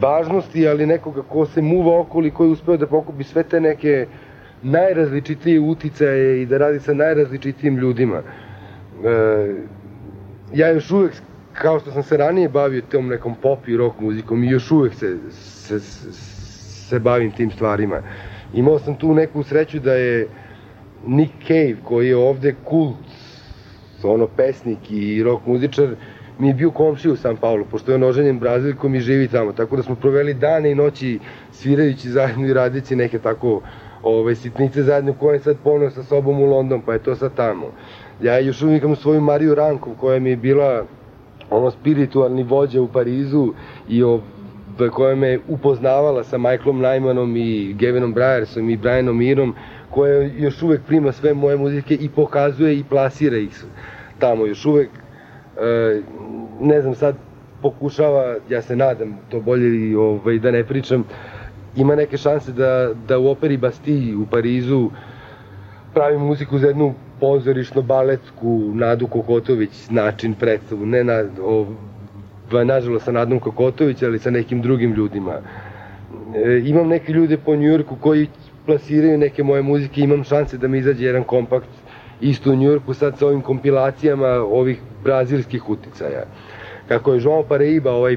važnosti, 0.00 0.68
ali 0.68 0.86
nekoga 0.86 1.22
ko 1.22 1.46
se 1.46 1.62
muva 1.62 2.00
okolo 2.00 2.26
i 2.26 2.30
koji 2.30 2.48
je 2.48 2.52
uspeo 2.52 2.76
da 2.76 2.86
pokupi 2.86 3.24
sve 3.24 3.42
te 3.42 3.60
neke 3.60 4.06
najrazličitije 4.62 5.60
uticaje 5.60 6.42
i 6.42 6.46
da 6.46 6.58
radi 6.58 6.80
sa 6.80 6.94
najrazličitijim 6.94 7.76
ljudima. 7.76 8.22
E, 9.04 9.54
ja 10.52 10.68
još 10.68 10.90
uvek, 10.90 11.12
kao 11.52 11.80
što 11.80 11.90
sam 11.90 12.02
se 12.02 12.16
ranije 12.16 12.48
bavio 12.48 12.82
tom 12.90 13.08
nekom 13.08 13.34
pop 13.42 13.68
i 13.68 13.76
rock 13.76 14.00
muzikom, 14.00 14.44
i 14.44 14.50
još 14.50 14.70
uvek 14.70 14.94
se, 14.94 15.16
se, 15.30 15.80
se 15.80 16.98
bavim 16.98 17.30
tim 17.30 17.50
stvarima. 17.50 18.02
Imao 18.54 18.78
sam 18.78 18.94
tu 18.94 19.14
neku 19.14 19.42
sreću 19.42 19.78
da 19.78 19.94
je 19.94 20.28
Nick 21.06 21.32
Cave, 21.46 21.76
koji 21.84 22.08
je 22.08 22.16
ovde 22.16 22.54
kult, 22.64 22.96
ono 24.02 24.26
pesnik 24.26 24.90
i 24.90 25.22
rock 25.22 25.46
muzičar, 25.46 25.88
mi 26.38 26.48
je 26.48 26.54
bio 26.54 26.70
komši 26.70 27.10
u 27.10 27.16
San 27.16 27.36
Paulo, 27.36 27.64
pošto 27.70 27.92
je 27.92 27.94
on 27.94 28.02
oženjen 28.02 28.38
Brazilkom 28.38 28.94
i 28.94 29.00
živi 29.00 29.28
tamo, 29.28 29.52
tako 29.52 29.76
da 29.76 29.82
smo 29.82 29.94
proveli 29.94 30.34
dane 30.34 30.70
i 30.70 30.74
noći 30.74 31.18
svirajući 31.52 32.10
zajedno 32.10 32.46
i 32.46 32.52
radići 32.52 32.96
neke 32.96 33.18
tako 33.18 33.60
ove, 34.02 34.34
sitnice 34.34 34.82
zajedno 34.82 35.12
koje 35.12 35.34
je 35.34 35.40
sad 35.40 35.56
ponio 35.64 35.90
sa 35.90 36.02
sobom 36.02 36.40
u 36.40 36.44
London, 36.44 36.80
pa 36.80 36.92
je 36.92 36.98
to 36.98 37.16
sad 37.16 37.34
tamo. 37.34 37.66
Ja 38.22 38.38
još 38.38 38.62
uvijek 38.62 38.82
imam 38.82 38.96
svoju 38.96 39.20
Mariju 39.20 39.54
Rankov 39.54 39.94
koja 39.94 40.20
mi 40.20 40.30
je 40.30 40.36
bila 40.36 40.84
ono 41.50 41.70
spiritualni 41.70 42.42
vođa 42.42 42.82
u 42.82 42.88
Parizu 42.88 43.52
i 43.88 44.02
o, 44.02 44.20
koja 44.92 45.16
me 45.16 45.38
upoznavala 45.48 46.24
sa 46.24 46.38
Michaelom 46.38 46.80
Nymanom 46.80 47.36
i 47.36 47.72
Gavinom 47.72 48.14
Briersom 48.14 48.70
i 48.70 48.76
Brianom 48.76 49.18
Mirom 49.18 49.54
koja 49.90 50.22
još 50.22 50.62
uvek 50.62 50.80
prima 50.86 51.12
sve 51.12 51.34
moje 51.34 51.56
muzike 51.56 51.94
i 51.94 52.08
pokazuje 52.08 52.78
i 52.78 52.84
plasira 52.84 53.36
ih 53.36 53.64
tamo 54.18 54.46
još 54.46 54.66
uvek. 54.66 54.88
E, 55.60 56.00
ne 56.60 56.80
znam, 56.80 56.94
sad 56.94 57.14
pokušava, 57.62 58.36
ja 58.48 58.62
se 58.62 58.76
nadam, 58.76 59.18
to 59.28 59.40
bolje 59.40 59.98
ovaj, 59.98 60.38
da 60.38 60.50
ne 60.50 60.64
pričam, 60.64 61.04
ima 61.76 61.94
neke 61.94 62.16
šanse 62.16 62.52
da, 62.52 62.90
da 63.08 63.18
u 63.18 63.28
operi 63.28 63.56
Bastille 63.56 64.16
u 64.16 64.26
Parizu 64.26 64.90
pravi 65.94 66.18
muziku 66.18 66.58
za 66.58 66.66
jednu 66.66 66.94
pozorišno 67.20 67.82
baletsku 67.82 68.70
Nadu 68.74 69.06
Kokotović 69.06 69.90
način 69.90 70.34
predstavu, 70.34 70.86
ne 70.86 71.04
na, 71.04 71.24
o, 71.42 71.66
nažalost 72.64 73.04
sa 73.04 73.12
Nadom 73.12 73.40
Kokotović, 73.40 74.02
ali 74.02 74.18
sa 74.18 74.30
nekim 74.30 74.62
drugim 74.62 74.92
ljudima. 74.92 75.32
E, 76.34 76.62
imam 76.64 76.88
neke 76.88 77.12
ljude 77.12 77.36
po 77.36 77.56
Njujorku 77.56 77.96
koji 78.00 78.26
plasiraju 78.66 79.18
neke 79.18 79.42
moje 79.42 79.62
muzike, 79.62 80.00
imam 80.00 80.24
šanse 80.24 80.58
da 80.58 80.68
mi 80.68 80.78
izađe 80.78 81.04
jedan 81.04 81.24
kompakt 81.24 81.68
isto 82.20 82.50
u 82.50 82.56
Njujorku 82.56 82.94
sad 82.94 83.18
sa 83.18 83.26
ovim 83.26 83.40
kompilacijama 83.40 84.28
ovih 84.28 84.80
brazilskih 85.04 85.68
uticaja. 85.70 86.24
Kako 86.88 87.12
je 87.12 87.20
João 87.20 87.44
Pareiba, 87.48 87.92
ovaj 87.92 88.16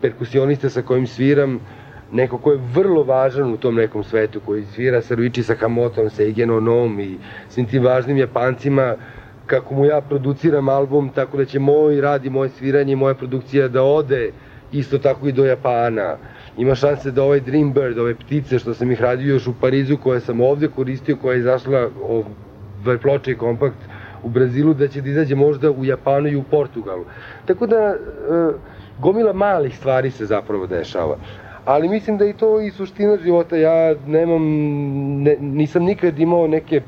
perkusionista 0.00 0.70
sa 0.70 0.82
kojim 0.82 1.06
sviram, 1.06 1.60
neko 2.14 2.38
ko 2.38 2.52
je 2.52 2.60
vrlo 2.74 3.02
važan 3.02 3.52
u 3.52 3.56
tom 3.56 3.74
nekom 3.74 4.04
svetu, 4.04 4.40
koji 4.40 4.64
svira 4.64 5.00
sa 5.02 5.14
Ruichi 5.14 5.42
Sakamotom, 5.42 6.10
sa 6.10 6.22
Igeno 6.22 6.60
Nom 6.60 7.00
i 7.00 7.18
svim 7.48 7.66
tim 7.66 7.82
važnim 7.82 8.18
Japancima, 8.18 8.94
kako 9.46 9.74
mu 9.74 9.84
ja 9.84 10.00
produciram 10.00 10.68
album, 10.68 11.10
tako 11.14 11.36
da 11.36 11.44
će 11.44 11.58
moj 11.58 12.00
rad 12.00 12.24
i 12.24 12.30
moje 12.30 12.48
sviranje 12.48 12.92
i 12.92 12.96
moja 12.96 13.14
produkcija 13.14 13.68
da 13.68 13.82
ode 13.82 14.30
isto 14.72 14.98
tako 14.98 15.28
i 15.28 15.32
do 15.32 15.44
Japana. 15.44 16.16
Ima 16.58 16.74
šanse 16.74 17.10
da 17.10 17.22
ovaj 17.22 17.40
Dreambird, 17.40 17.98
ove 17.98 18.14
ptice 18.14 18.58
što 18.58 18.74
sam 18.74 18.92
ih 18.92 19.00
radio 19.00 19.34
još 19.34 19.46
u 19.46 19.54
Parizu, 19.60 19.96
koje 19.96 20.20
sam 20.20 20.40
ovde 20.40 20.68
koristio, 20.68 21.16
koja 21.16 21.34
je 21.34 21.40
izašla 21.40 21.88
ovaj 22.84 22.98
ploče 22.98 23.32
i 23.32 23.36
kompakt 23.36 23.76
u 24.22 24.28
Brazilu, 24.28 24.74
da 24.74 24.88
će 24.88 25.00
da 25.00 25.08
izađe 25.08 25.34
možda 25.34 25.70
u 25.70 25.84
Japanu 25.84 26.28
i 26.28 26.36
u 26.36 26.42
Portugalu. 26.42 27.04
Tako 27.46 27.66
da, 27.66 27.76
e, 27.76 27.96
gomila 29.00 29.32
malih 29.32 29.76
stvari 29.76 30.10
se 30.10 30.26
zapravo 30.26 30.66
dešava. 30.66 31.16
Ali 31.64 31.88
mislim 31.88 32.18
da 32.18 32.24
je 32.24 32.32
to 32.32 32.60
i 32.60 32.70
suština 32.70 33.16
života. 33.24 33.56
Ja 33.56 33.94
nemam, 34.06 34.42
ne, 35.22 35.36
nisam 35.40 35.82
nikad 35.82 36.18
imao 36.18 36.46
neke 36.46 36.80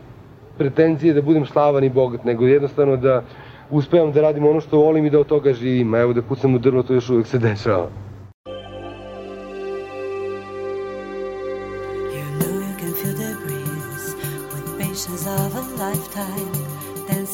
pretenzije 0.59 1.14
da 1.14 1.22
budem 1.22 1.47
slavan 1.47 1.85
i 1.85 1.91
bogat, 1.91 2.24
nego 2.24 2.47
jednostavno 2.47 2.97
da 2.97 3.22
uspevam 3.70 4.12
da 4.12 4.20
radim 4.20 4.47
ono 4.47 4.61
što 4.61 4.79
volim 4.79 5.07
i 5.07 5.11
da 5.11 5.20
od 5.20 5.27
toga 5.27 5.53
živim. 5.53 5.95
A 5.95 6.01
evo 6.01 6.12
da 6.12 6.22
kucam 6.22 6.55
u 6.55 6.59
drvo, 6.59 6.83
to 6.83 6.95
još 6.95 7.11
uvek 7.11 7.27
se 7.27 7.39
dešava. 7.39 7.89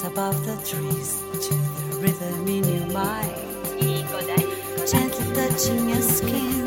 above 0.04 0.44
the 0.44 0.56
trees 0.66 1.22
to 1.46 1.54
the 1.54 1.86
rhythm 2.02 2.48
in 2.48 2.64
your 2.64 2.86
mind. 2.92 3.52
Gently 4.90 5.34
touching 5.34 5.88
your 5.88 6.02
skin 6.02 6.61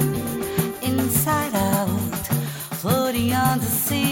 fantasy 3.55 4.04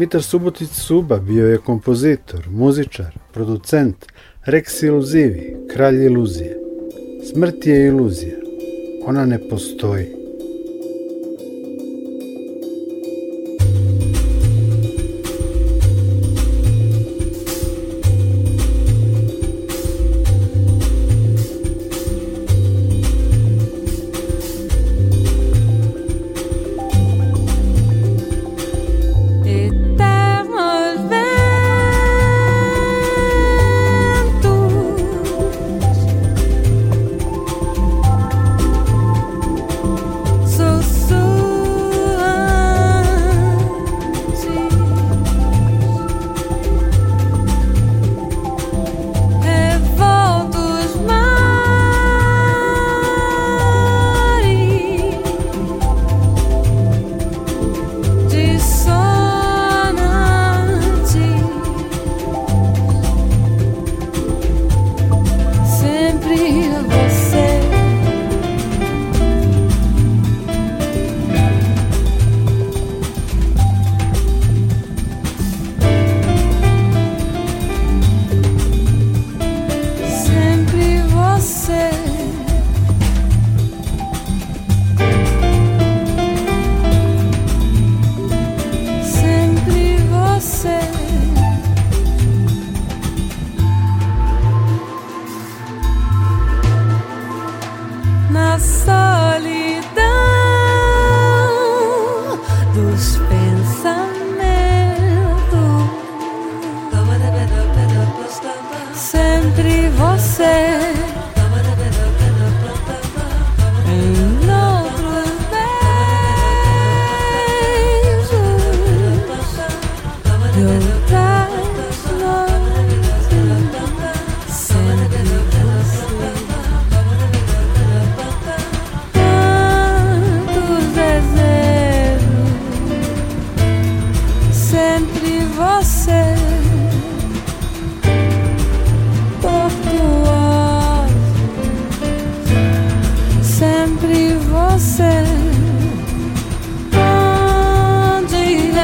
Mitar 0.00 0.22
Subotic 0.22 0.70
Suba 0.72 1.18
bio 1.18 1.46
je 1.46 1.58
kompozitor, 1.58 2.48
muzičar, 2.48 3.18
producent, 3.32 4.06
Rex 4.44 4.82
Iluzivi, 4.82 5.56
kralj 5.72 6.04
iluzije. 6.04 6.56
Smrt 7.30 7.66
je 7.66 7.86
iluzija. 7.86 8.36
Ona 9.06 9.26
ne 9.26 9.38
postoji. 9.48 10.19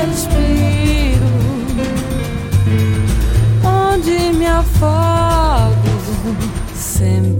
Respiro 0.08 1.26
onde 3.64 4.32
me 4.38 4.46
afogo 4.46 5.90
sempre. 6.74 7.35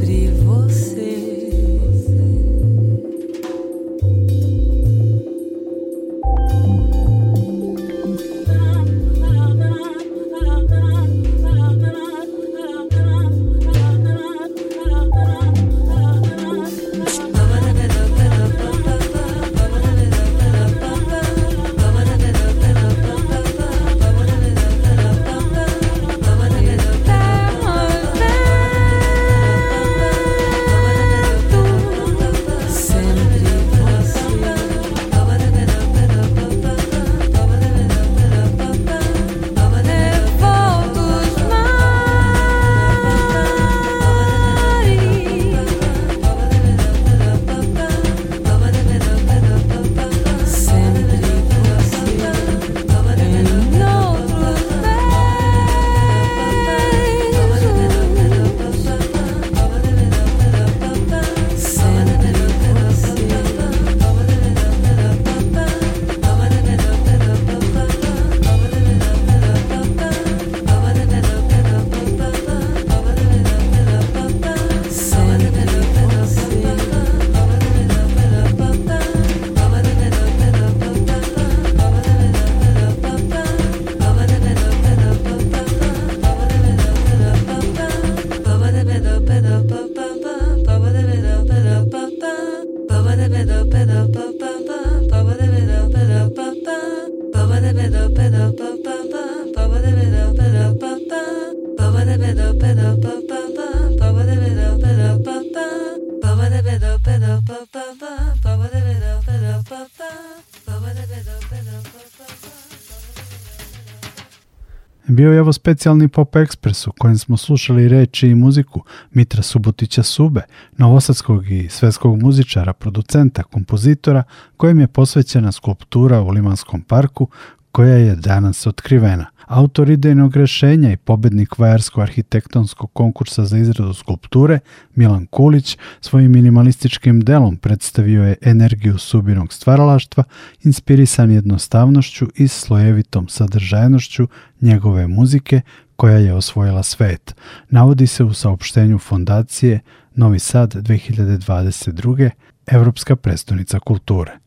Bio 115.09 115.32
je 115.32 115.41
ovo 115.41 115.53
specijalni 115.53 116.09
Pop 116.09 116.37
Ekspres 116.37 116.87
u 116.87 116.93
kojem 116.99 117.18
smo 117.18 117.37
slušali 117.37 117.89
reči 117.89 118.28
i 118.28 118.34
muziku 118.34 118.82
Mitra 119.11 119.43
Subotića 119.43 120.03
Sube, 120.03 120.43
novosadskog 120.76 121.51
i 121.51 121.68
svetskog 121.68 122.22
muzičara, 122.22 122.72
producenta, 122.72 123.43
kompozitora, 123.43 124.22
kojem 124.57 124.80
je 124.80 124.87
posvećena 124.87 125.53
skulptura 125.53 126.20
u 126.20 126.28
Limanskom 126.28 126.82
parku 126.82 127.28
koja 127.77 127.95
je 127.95 128.16
danas 128.16 128.66
otkrivena. 128.66 129.27
Autor 129.47 129.91
idejnog 129.91 130.37
rešenja 130.37 130.93
i 130.93 130.97
pobednik 130.97 131.59
Vajarsko-arhitektonskog 131.59 132.93
konkursa 132.93 133.45
za 133.45 133.59
izradu 133.59 133.95
skulpture, 133.95 134.59
Milan 134.95 135.27
Kulić, 135.27 135.79
svojim 136.01 136.33
minimalističkim 136.33 137.20
delom 137.20 137.57
predstavio 137.57 138.24
je 138.24 138.37
energiju 138.43 138.99
subinog 138.99 139.53
stvaralaštva, 139.53 140.24
inspirisan 140.64 141.31
jednostavnošću 141.31 142.27
i 142.35 142.49
slojevitom 142.49 143.29
sadržajnošću 143.29 144.29
njegove 144.61 145.07
muzike 145.07 145.61
koja 145.97 146.16
je 146.16 146.35
osvojila 146.35 146.83
svet. 146.83 147.35
Navodi 147.70 148.07
se 148.07 148.24
u 148.24 148.33
saopštenju 148.33 148.99
fondacije 148.99 149.81
Novi 150.14 150.39
Sad 150.39 150.74
2022. 150.74 152.31
Evropska 152.66 153.16
prestonica 153.16 153.79
kulture. 153.79 154.45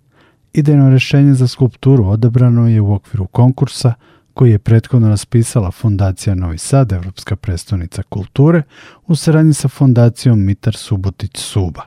Idejno 0.53 0.89
rešenje 0.89 1.33
za 1.33 1.47
skulpturu 1.47 2.05
odabrano 2.05 2.67
je 2.67 2.81
u 2.81 2.93
okviru 2.93 3.27
konkursa 3.27 3.93
koji 4.33 4.51
je 4.51 4.59
prethodno 4.59 5.09
raspisala 5.09 5.71
Fondacija 5.71 6.35
Novi 6.35 6.57
Sad, 6.57 6.91
Evropska 6.91 7.35
prestonica 7.35 8.03
kulture, 8.03 8.63
u 9.07 9.15
saradnji 9.15 9.53
sa 9.53 9.67
Fondacijom 9.67 10.45
Mitar 10.45 10.75
Subotić 10.75 11.37
Suba. 11.37 11.81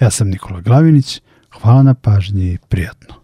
Ja 0.00 0.10
sam 0.10 0.28
Nikola 0.28 0.60
Glavinić, 0.60 1.20
hvala 1.60 1.82
na 1.82 1.94
pažnji 1.94 2.52
i 2.52 2.58
prijatno. 2.68 3.14